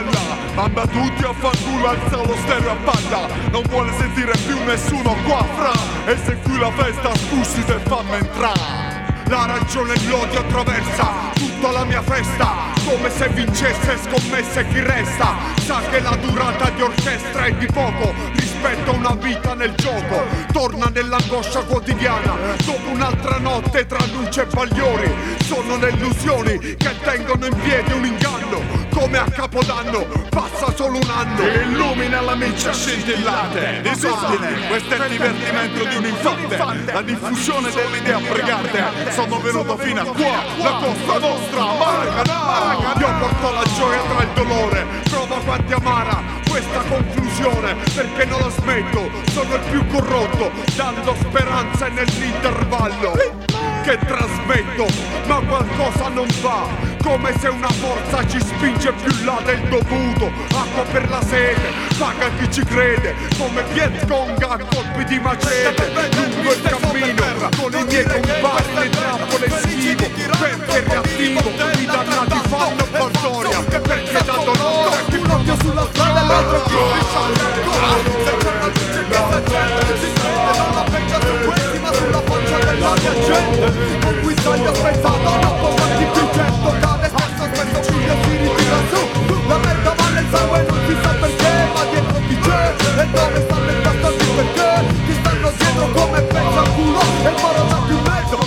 Manda 0.61 0.87
tutti 0.87 1.25
a 1.25 1.33
fanculo, 1.33 1.89
alza 1.89 2.17
lo 2.17 2.37
stereo 2.37 2.73
a 2.73 2.77
palla 2.85 3.29
Non 3.51 3.63
vuole 3.71 3.91
sentire 3.97 4.33
più 4.47 4.63
nessuno 4.65 5.17
qua 5.25 5.43
fra. 5.57 5.73
E 6.05 6.19
se 6.23 6.37
qui 6.43 6.59
la 6.59 6.71
festa 6.73 7.15
spusti 7.17 7.65
se 7.67 7.79
fammi 7.79 8.17
entrare. 8.17 9.25
La 9.29 9.47
ragione 9.47 9.95
e 9.95 10.07
l'odio 10.07 10.41
attraversa 10.41 11.33
tutta 11.33 11.71
la 11.71 11.85
mia 11.85 12.03
festa. 12.03 12.75
Come 12.85 13.09
se 13.09 13.29
vincesse 13.31 13.99
scommesse 14.03 14.67
chi 14.69 14.81
resta. 14.81 15.35
Sa 15.65 15.81
che 15.89 15.99
la 16.01 16.15
durata 16.17 16.69
di 16.69 16.83
orchestra 16.83 17.45
è 17.47 17.53
di 17.55 17.67
poco 17.67 18.13
Rispetto 18.35 18.91
a 18.91 18.95
una 18.97 19.15
vita 19.15 19.55
nel 19.55 19.73
gioco. 19.77 20.25
Torna 20.53 20.91
nell'angoscia 20.93 21.61
quotidiana 21.61 22.35
Dopo 22.67 22.91
un'altra 22.91 23.39
notte 23.39 23.87
tra 23.87 24.05
luce 24.13 24.43
e 24.43 24.47
bagliori 24.47 25.11
Sono 25.43 25.77
le 25.77 25.91
illusioni 25.91 26.59
che 26.59 27.01
tengono 27.03 27.47
in 27.47 27.57
piedi 27.61 27.93
un 27.93 28.05
inganno 28.05 28.90
come 29.01 29.17
a 29.17 29.25
Capodanno 29.25 30.07
passa 30.29 30.75
solo 30.77 30.99
un 30.99 31.11
anno 31.11 31.47
Illumina 31.47 32.21
la 32.21 32.35
miccia 32.35 32.71
scintillante 32.71 33.81
Disordine, 33.81 34.69
questo 34.69 34.95
è 34.95 35.05
il 35.05 35.11
divertimento 35.11 35.85
di 35.85 35.97
un 35.97 36.05
infante. 36.05 36.93
La 36.93 37.01
diffusione 37.03 37.71
dell'idea 37.71 38.19
pregante 38.19 39.11
Sono 39.13 39.41
venuto 39.41 39.77
fino 39.79 40.03
a 40.03 40.05
qua 40.05 40.45
La 40.59 40.73
costa 40.85 41.19
nostra, 41.19 41.65
Maracana 41.65 42.95
Io 42.99 43.19
porto 43.19 43.53
la 43.53 43.65
gioia 43.75 44.03
tra 44.03 44.23
il 44.23 44.29
dolore 44.35 44.87
Prova 45.09 45.37
quanti 45.37 45.73
amara 45.73 46.39
questa 46.47 46.81
conclusione 46.81 47.77
Perché 47.95 48.25
non 48.27 48.41
la 48.41 48.51
smetto 48.51 49.11
Sono 49.31 49.55
il 49.55 49.61
più 49.71 49.87
corrotto 49.87 50.51
Dando 50.75 51.15
speranza 51.21 51.89
nell'intervallo 51.89 53.70
che 53.83 53.99
trasmetto, 54.07 54.87
ma 55.27 55.41
qualcosa 55.41 56.09
non 56.09 56.27
va, 56.41 56.67
come 57.03 57.33
se 57.39 57.49
una 57.49 57.71
forza 57.71 58.27
ci 58.27 58.41
spinge 58.41 58.93
più 58.93 59.25
là 59.25 59.41
del 59.45 59.61
dovuto, 59.69 60.31
acqua 60.55 60.83
per 60.91 61.09
la 61.09 61.23
sete, 61.23 61.73
paga 61.99 62.31
chi 62.39 62.51
ci 62.51 62.65
crede, 62.65 63.15
come 63.39 63.63
Vietcong 63.73 64.43
a 64.43 64.59
colpi 64.59 65.05
di 65.05 65.19
macete, 65.19 65.91
lungo 66.15 66.53
il 66.53 66.63
cammino, 66.63 67.49
con 67.57 67.73
i 67.73 67.85
miei 67.85 68.05
compagni 68.05 68.75
le 68.75 68.89
trappole 68.91 69.51
schivo, 69.61 70.09
perché 70.39 70.85
reattivo, 70.87 71.41
i 71.79 71.87
dannati 71.87 72.41
fanno 72.49 72.87
baldoria, 72.91 73.63
perché 73.63 74.25
da 74.25 74.43
dolore 74.45 75.05
chi 75.09 75.19
proprio 75.19 75.57
sulla 75.61 75.87
strada 75.91 76.21
e 76.21 76.27
l'altro 76.27 76.63
più 76.63 78.50
una 78.71 78.79
luce 78.79 79.05
che 79.09 79.19
s'accende, 79.31 79.99
si 79.99 80.09
prende 80.15 80.53
dalla 80.55 80.85
pecca 80.91 81.19
su 81.21 81.49
questi, 81.49 81.79
ma 81.79 81.93
sulla 81.93 82.23
faccia 82.23 82.59
della 82.59 82.93
mia 82.95 83.15
gente, 83.27 83.99
con 84.01 84.21
cui 84.21 84.35
sogno 84.41 84.75
spezzato, 84.75 85.31
non 85.43 85.59
può 85.59 85.71
farti 85.77 86.05
più 86.13 86.29
certo, 86.35 86.75
cade 86.81 87.09
spesso, 87.09 87.45
spesso 87.53 87.83
figlio 87.83 88.15
si 88.23 88.37
ritira 88.37 88.79
su, 88.91 89.01
la 89.49 89.59
merda 89.59 89.95
va 89.97 90.09
nel 90.11 90.27
sangue, 90.31 90.67
non 90.69 90.79
si 90.87 90.97
sa 91.03 91.11
perché, 91.21 91.53
ma 91.75 91.85
dietro 91.91 92.19
chi 92.29 92.39
c'è, 92.39 92.75
e 93.01 93.07
dove 93.11 93.41
stanno 93.41 93.71
i 93.71 93.81
bastardi 93.83 94.25
perché, 94.39 94.71
ti 95.07 95.15
stanno 95.21 95.51
dietro 95.59 95.85
come 95.91 96.21
pezzo 96.23 96.59
al 96.59 96.75
culo, 96.75 97.01
e 97.01 97.31
moro 97.41 97.63
da 97.71 97.79
più 97.87 97.99
mezzo, 98.11 98.39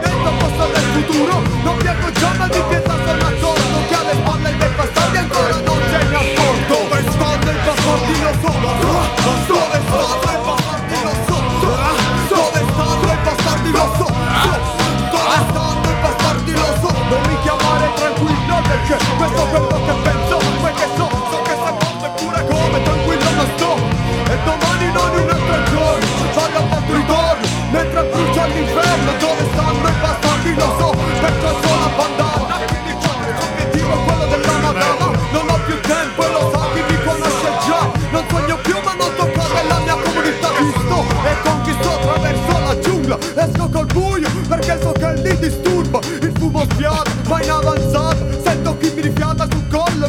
dentro 0.00 0.30
posto 0.38 0.64
del 0.72 0.86
futuro, 0.94 1.42
non 1.62 1.76
accorgiamo 1.86 2.12
giorno 2.12 2.46
di 2.48 2.62
pietà 2.68 2.94
sono 3.04 3.26
attorno, 3.26 3.76
che 3.88 3.94
alle 3.94 4.14
spalle 4.14 4.56
dei 4.56 4.68
bastardi 4.76 5.16
ancora 5.16 5.60
non 5.64 5.73
tutto 19.34 19.46
quello 19.48 19.84
che 19.84 19.92
penso 20.02 20.36
Perché 20.62 20.88
so, 20.96 21.08
so 21.30 21.42
che 21.42 21.56
se 21.64 21.70
morto 21.72 22.04
è 22.04 22.10
pure 22.22 22.46
come 22.46 22.82
Tranquillo 22.82 23.30
non 23.34 23.48
sto. 23.56 23.74
E 24.30 24.38
domani 24.44 24.92
non 24.92 25.10
è 25.14 25.22
un'altra 25.22 25.62
giorno 25.64 26.06
Vado 26.34 26.58
a 26.58 26.62
fatto 26.68 26.94
ritorno 26.94 27.46
Mentre 27.70 28.02
brucia 28.04 28.46
l'inferno 28.46 29.12
Dove 29.18 29.48
stanno 29.52 29.88
i 29.88 29.92
bastardi 30.00 30.54
lo 30.54 30.76
so 30.78 30.94
Perciò 31.20 31.60
sono 31.62 31.84
abbandonato 31.84 32.23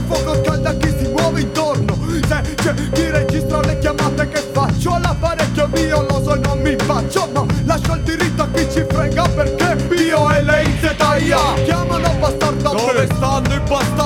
fuoco 0.08 0.42
calda 0.42 0.74
chi 0.76 0.94
si 0.98 1.08
muove 1.10 1.42
intorno. 1.42 1.98
Se 2.28 2.56
c'è 2.56 2.74
chi 2.92 3.10
registra 3.10 3.62
le 3.62 3.78
chiamate 3.80 4.28
che 4.30 4.44
faccio. 4.52 4.94
All'apparecchio 4.94 5.68
mio 5.74 6.06
lo 6.08 6.22
so 6.24 6.36
e 6.36 6.40
non 6.40 6.60
mi 6.60 6.76
faccio 6.78 7.30
Ma 7.34 7.46
lascio 7.66 7.94
il 7.94 8.02
diritto 8.02 8.44
a 8.44 8.48
chi 8.54 8.68
ci 8.72 8.86
frega 8.88 9.28
perché 9.30 9.96
Io 9.96 10.32
e 10.32 10.42
lei 10.44 10.66
in 10.66 10.78
zetaia 10.80 11.38
Chiamano 11.64 12.14
bastardo 12.20 12.70
Dove 12.72 13.08
stanno 13.16 13.54
i 13.54 13.60
bastardi? 13.68 14.05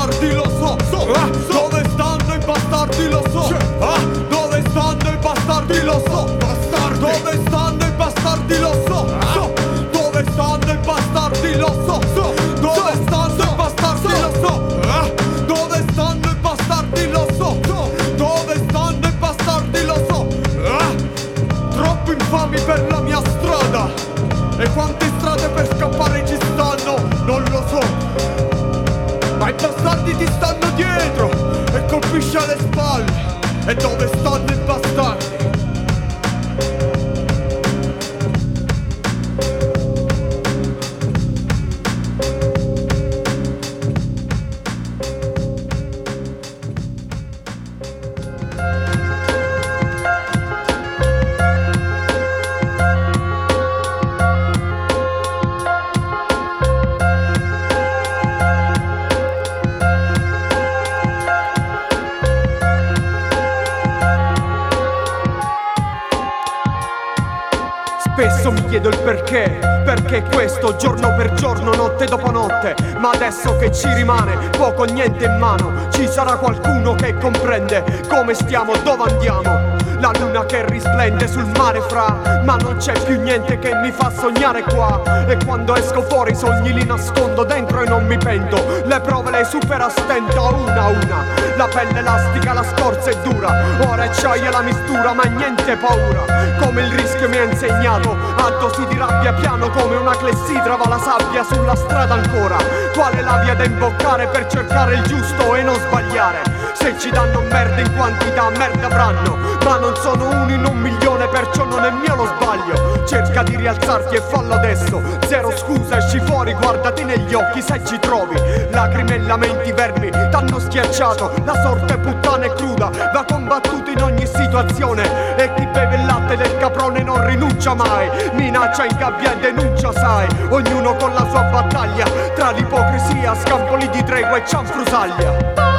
Adesso 73.29 73.55
che 73.57 73.71
ci 73.71 73.87
rimane 73.93 74.49
poco 74.49 74.85
niente 74.85 75.25
in 75.25 75.37
mano, 75.37 75.87
ci 75.91 76.07
sarà 76.07 76.35
qualcuno 76.37 76.95
che 76.95 77.13
comprende 77.13 78.03
come 78.07 78.33
stiamo, 78.33 78.75
dove 78.77 79.11
andiamo. 79.11 79.78
La 79.99 80.11
luna 80.17 80.45
che 80.45 80.65
risplende 80.65 81.27
sul 81.27 81.45
mare 81.57 81.81
fra, 81.81 82.41
ma 82.43 82.55
non 82.55 82.77
c'è 82.77 82.93
più 83.03 83.19
niente 83.19 83.59
che 83.59 83.75
mi 83.75 83.91
fa 83.91 84.09
sognare 84.09 84.63
qua. 84.63 85.01
E 85.27 85.37
quando 85.43 85.75
esco 85.75 86.01
fuori 86.03 86.31
i 86.31 86.35
sogni 86.35 86.73
li 86.73 86.85
nascondo 86.85 87.43
dentro 87.43 87.81
e 87.81 87.87
non 87.87 88.05
mi 88.05 88.17
pento. 88.17 88.81
Le 88.85 88.99
prove 89.01 89.31
le 89.31 89.43
supero 89.43 89.85
a 89.85 89.89
stento 89.89 90.55
una 90.55 90.81
a 90.81 90.87
una. 90.87 91.23
La 91.57 91.67
pelle 91.67 91.99
elastica, 91.99 92.53
la 92.53 92.63
scorza 92.63 93.09
è 93.09 93.17
dura. 93.23 93.49
Ora 93.89 94.03
acciaia 94.03 94.49
la 94.49 94.61
mistura, 94.61 95.13
ma 95.13 95.23
niente 95.23 95.75
paura. 95.75 96.23
Come 96.61 96.81
il 96.81 96.91
rischio 96.93 97.27
mi 97.27 97.37
ha 97.37 97.43
insegnato, 97.43 98.11
a 98.11 98.49
di 98.87 98.97
rabbia 98.97 99.33
piano 99.33 99.69
come 99.69 99.97
una 99.97 100.15
clessidra 100.15 100.75
va 100.75 100.87
la 100.87 100.99
sabbia 100.99 101.43
sulla 101.43 101.75
strada 101.75 102.13
ancora. 102.13 102.57
Qual 102.93 103.13
è 103.13 103.21
la 103.21 103.37
via 103.43 103.55
da 103.55 103.65
imboccare 103.65 104.27
per 104.27 104.47
cercare 104.47 104.95
il 104.95 105.01
giusto 105.03 105.55
e 105.55 105.61
non 105.63 105.75
sbagliare? 105.75 106.58
Se 106.79 106.97
ci 106.97 107.09
danno 107.11 107.41
merda 107.41 107.81
in 107.81 107.93
quantità, 107.93 108.49
merda 108.51 108.85
avranno. 108.87 109.37
Ma 109.65 109.77
non 109.77 109.95
sono 109.97 110.29
uno 110.29 110.49
in 110.49 110.63
un 110.65 110.77
milione, 110.77 111.27
perciò 111.27 111.65
non 111.65 111.83
è 111.83 111.91
mio 111.91 112.15
lo 112.15 112.25
sbaglio. 112.25 113.05
Cerca 113.05 113.43
di 113.43 113.57
rialzarti 113.57 114.15
e 114.15 114.21
fallo 114.21 114.53
adesso. 114.53 115.01
Zero 115.27 115.51
scusa, 115.57 115.97
esci 115.97 116.21
fuori, 116.21 116.53
guardati 116.53 117.03
negli 117.03 117.33
occhi 117.33 117.61
se 117.61 117.83
ci 117.83 117.99
trovi. 117.99 118.39
Lacrime 118.71 119.15
e 119.15 119.19
lamenti 119.19 119.73
vermi, 119.73 120.09
t'hanno 120.09 120.57
schiacciato. 120.57 121.33
La 121.43 121.61
sorte 121.61 121.97
puttana 121.97 122.45
e 122.45 122.53
cruda, 122.53 122.89
va 123.13 123.25
combattuta 123.27 123.91
in 123.91 124.01
ogni 124.01 124.25
situazione. 124.25 125.35
E 125.35 125.53
chi 125.55 125.65
beve 125.67 125.95
il 125.95 126.05
latte 126.05 126.37
del 126.37 126.57
caprone 126.59 127.03
non 127.03 127.25
rinuncia 127.25 127.73
mai. 127.73 128.09
Minaccia, 128.31 128.85
ingabbia 128.85 129.33
e 129.33 129.51
denuncia, 129.51 129.91
sai. 129.91 130.27
Ognuno 130.49 130.95
con 130.95 131.13
la 131.13 131.27
sua 131.29 131.43
battaglia. 131.43 132.05
Tra 132.35 132.51
l'ipocrisia, 132.51 133.35
scampoli 133.35 133.89
di 133.89 134.01
tregua 134.03 134.37
e 134.37 134.45
cianfrusaglia. 134.45 135.78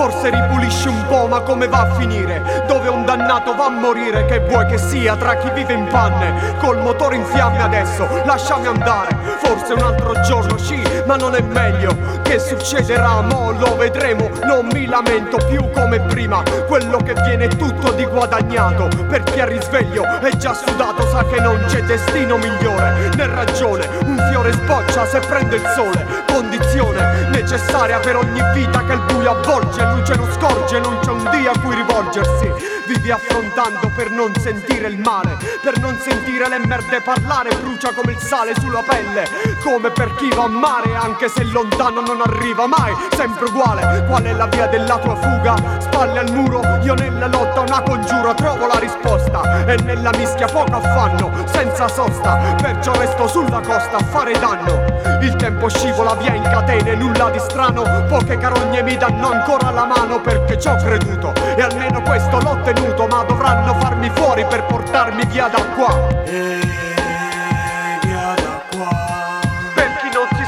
forse 0.00 0.30
ripulisci 0.30 0.88
un 0.88 1.04
po', 1.08 1.26
ma 1.26 1.40
come 1.40 1.68
va 1.68 1.82
a 1.82 1.94
finire? 1.96 2.64
Dove 2.66 2.88
un 2.88 3.04
dannato 3.04 3.54
va 3.54 3.66
a 3.66 3.68
morire, 3.68 4.24
che 4.24 4.38
vuoi 4.38 4.64
che 4.64 4.78
sia 4.78 5.14
tra 5.14 5.34
chi 5.36 5.50
vive 5.50 5.74
in 5.74 5.88
panne? 5.88 6.56
Col 6.58 6.78
motore 6.78 7.16
in 7.16 7.24
fiamme 7.26 7.60
adesso, 7.60 8.08
lasciami 8.24 8.66
andare. 8.66 9.14
Forse 9.42 9.74
un 9.74 9.82
altro 9.82 10.18
giorno 10.22 10.56
sì, 10.56 10.82
ma 11.04 11.16
non 11.16 11.34
è 11.34 11.42
meglio. 11.42 12.19
Che 12.30 12.38
succederà? 12.38 13.22
Mo 13.22 13.50
lo 13.50 13.74
vedremo. 13.74 14.30
Non 14.44 14.68
mi 14.70 14.86
lamento 14.86 15.36
più 15.48 15.68
come 15.70 15.98
prima. 15.98 16.44
Quello 16.68 16.98
che 16.98 17.12
viene 17.24 17.46
è 17.46 17.56
tutto 17.56 17.90
di 17.90 18.04
guadagnato. 18.04 18.86
Per 19.08 19.24
chi 19.24 19.40
ha 19.40 19.46
risveglio 19.46 20.04
è 20.20 20.36
già 20.36 20.54
sudato, 20.54 21.08
sa 21.08 21.24
che 21.24 21.40
non 21.40 21.60
c'è 21.66 21.82
destino 21.82 22.36
migliore. 22.36 23.10
Né 23.16 23.26
ragione, 23.26 23.88
un 24.04 24.28
fiore 24.30 24.52
spoccia 24.52 25.06
se 25.06 25.18
prende 25.18 25.56
il 25.56 25.72
sole. 25.74 26.06
Condizione 26.32 27.30
necessaria 27.30 27.98
per 27.98 28.14
ogni 28.14 28.40
vita 28.54 28.84
che 28.84 28.92
il 28.92 29.00
buio 29.12 29.32
avvolge. 29.32 29.84
Luce 29.86 30.14
non 30.14 30.30
scorge, 30.30 30.78
non 30.78 31.00
c'è 31.00 31.10
un 31.10 31.28
Dio 31.32 31.50
a 31.50 31.58
cui 31.58 31.74
rivolgersi. 31.74 32.78
Vivi 32.86 33.10
affrontando 33.10 33.90
per 33.94 34.10
non 34.10 34.32
sentire 34.38 34.86
il 34.86 34.98
male, 34.98 35.36
per 35.60 35.80
non 35.80 35.98
sentire 35.98 36.48
le 36.48 36.58
merde 36.64 37.00
parlare. 37.00 37.50
Brucia 37.60 37.90
come 37.92 38.12
il 38.12 38.18
sale 38.18 38.54
sulla 38.60 38.82
pelle, 38.82 39.28
come 39.62 39.90
per 39.90 40.14
chi 40.14 40.28
va 40.34 40.44
a 40.44 40.48
mare, 40.48 40.94
anche 40.94 41.28
se 41.28 41.44
lontano 41.44 42.00
non 42.00 42.20
arriva 42.20 42.66
mai. 42.66 42.94
Sempre 43.14 43.44
uguale, 43.46 44.04
qual 44.06 44.22
è 44.22 44.32
la 44.32 44.46
via 44.46 44.66
della 44.66 44.98
tua 44.98 45.14
fuga? 45.16 45.54
Spalle 45.78 46.18
al 46.18 46.32
muro, 46.32 46.60
io 46.82 46.94
nella 46.94 47.26
lotta 47.26 47.60
una 47.60 47.80
congiura 47.82 48.34
trovo 48.34 48.66
la 48.66 48.78
risposta. 48.78 49.64
E 49.66 49.76
nella 49.82 50.10
mischia 50.16 50.46
poco 50.46 50.76
affanno, 50.76 51.30
senza 51.46 51.88
sosta. 51.88 52.36
Perciò 52.60 52.92
resto 52.94 53.28
sulla 53.28 53.60
costa 53.60 53.96
a 53.96 54.04
fare 54.04 54.32
danno. 54.38 55.18
Il 55.20 55.36
tempo 55.36 55.68
scivola 55.68 56.14
via 56.14 56.34
in 56.34 56.42
catene, 56.42 56.94
nulla 56.94 57.30
di 57.30 57.38
strano. 57.38 57.82
Poche 58.08 58.38
carogne 58.38 58.82
mi 58.82 58.96
danno 58.96 59.30
ancora 59.30 59.70
la 59.70 59.84
mano 59.84 60.20
perché 60.20 60.58
ci 60.58 60.68
ho 60.68 60.76
creduto. 60.76 61.32
E 61.56 61.62
almeno 61.62 62.00
questo 62.02 62.38
l'ho 62.40 62.50
ottenuto, 62.50 63.06
ma 63.06 63.22
dovranno 63.24 63.74
farmi 63.74 64.10
fuori 64.14 64.44
per 64.46 64.64
portarmi 64.64 65.24
via 65.26 65.48
da 65.48 65.62
qua. 65.76 66.79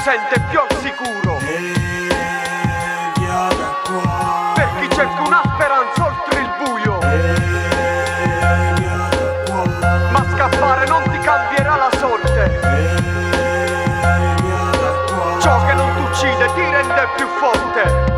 Sente 0.03 0.41
più 0.51 0.59
al 0.59 0.67
sicuro. 0.81 1.37
via 1.39 2.09
da 3.49 3.75
qua, 3.85 4.53
Per 4.55 4.69
chi 4.81 4.89
cerca 4.95 5.21
una 5.23 5.41
speranza 5.45 6.05
oltre 6.07 6.41
il 6.41 6.51
buio. 6.65 6.99
via 6.99 7.39
da 9.11 9.31
qua, 9.47 9.63
Ma 10.11 10.25
scappare 10.35 10.87
non 10.89 11.03
ti 11.05 11.19
cambierà 11.19 11.77
la 11.77 11.91
sorte. 11.99 12.59
via 14.43 14.71
da 14.71 14.91
qua. 15.15 15.39
Ciò 15.41 15.65
che 15.67 15.75
non 15.75 15.95
ti 15.95 16.01
uccide 16.03 16.53
ti 16.55 16.61
rende 16.61 17.09
più 17.17 17.27
forte. 17.39 18.12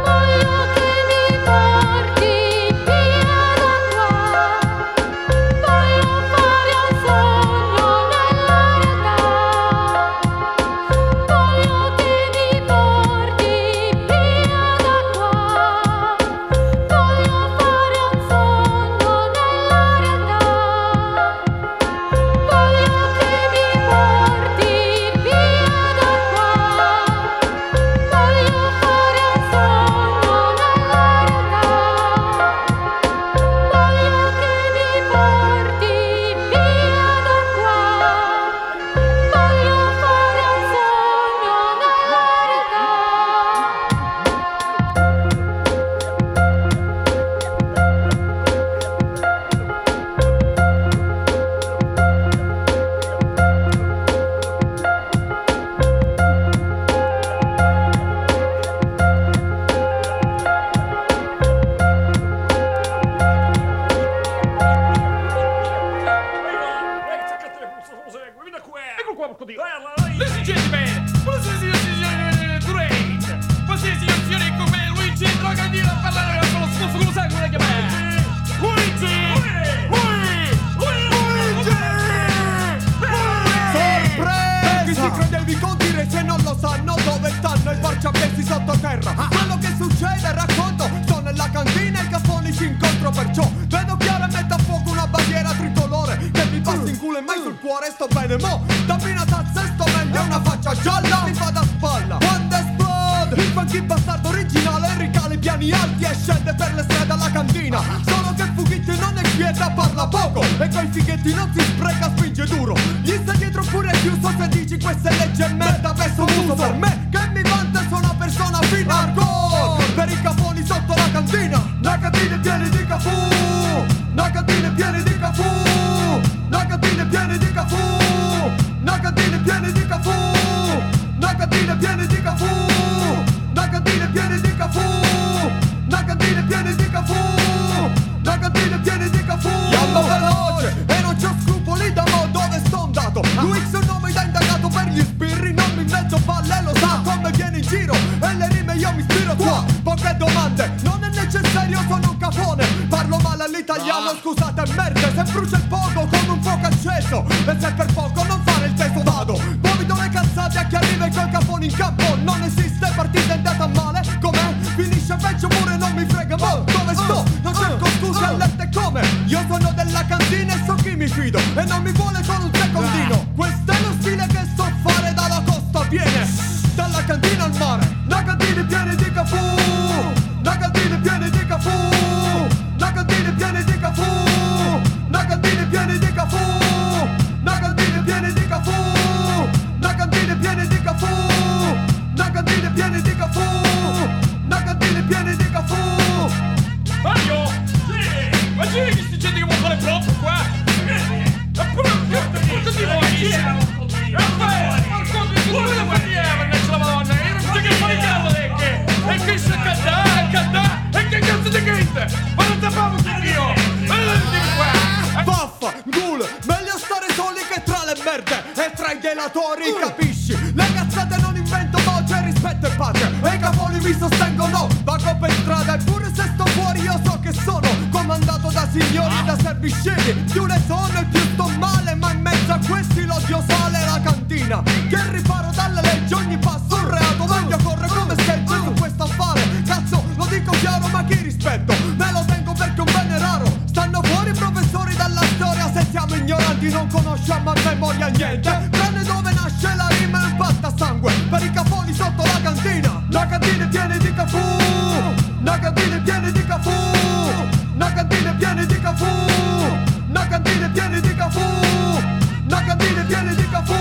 viene 263.09 263.34
de 263.34 263.46
Cafú. 263.46 263.74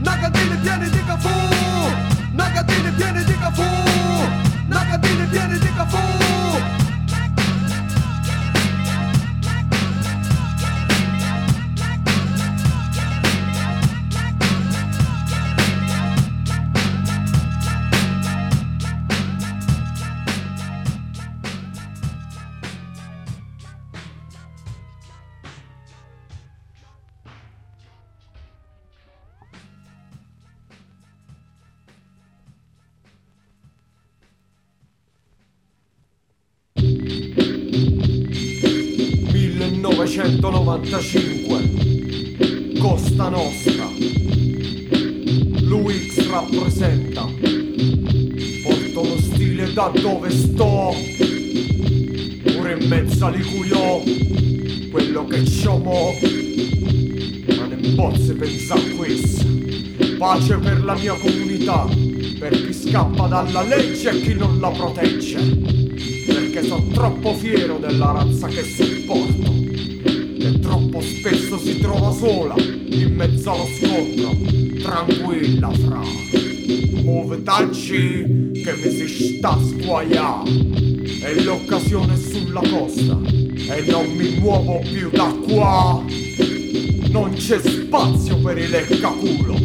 Nagadine 0.00 0.56
viene 0.62 0.88
de 0.88 1.00
Cafú. 1.02 1.28
Nagadine 2.34 2.90
viene 2.92 3.24
de 3.24 3.34
Cafú. 3.34 3.62
Nagadine 4.68 5.26
viene 5.26 5.54
de 5.58 5.68
Cafú. 5.68 5.73
dalla 63.44 63.62
legge 63.62 64.10
e 64.10 64.20
chi 64.22 64.34
non 64.34 64.58
la 64.58 64.70
protegge, 64.70 65.38
perché 66.26 66.62
sono 66.62 66.86
troppo 66.92 67.34
fiero 67.34 67.78
della 67.78 68.10
razza 68.12 68.48
che 68.48 68.64
supporto, 68.64 69.52
E 70.38 70.58
troppo 70.60 71.00
spesso 71.00 71.58
si 71.58 71.78
trova 71.78 72.12
sola 72.12 72.54
in 72.58 73.14
mezzo 73.14 73.50
allo 73.50 73.66
scontro, 73.78 74.36
tranquilla 74.80 75.70
fra. 75.70 76.02
Muvetacci 77.02 78.52
che 78.62 78.74
mi 78.82 78.90
si 78.90 79.36
sta 79.36 79.58
squaglià, 79.58 80.42
e 81.22 81.42
l'occasione 81.42 82.18
sulla 82.18 82.60
costa, 82.60 83.18
e 83.26 83.84
non 83.90 84.06
mi 84.14 84.38
muovo 84.38 84.80
più 84.80 85.10
da 85.10 85.34
qua. 85.46 86.02
Non 87.10 87.32
c'è 87.34 87.60
spazio 87.60 88.38
per 88.38 88.56
il 88.58 88.70
leccaculo. 88.70 89.58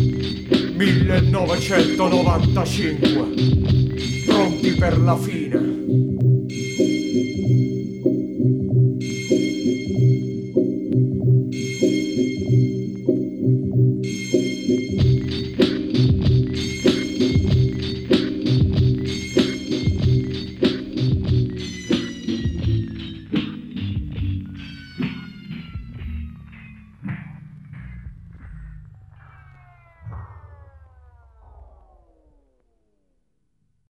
1995 0.75 3.68
per 4.79 4.97
la 4.97 5.17
fila. 5.17 5.38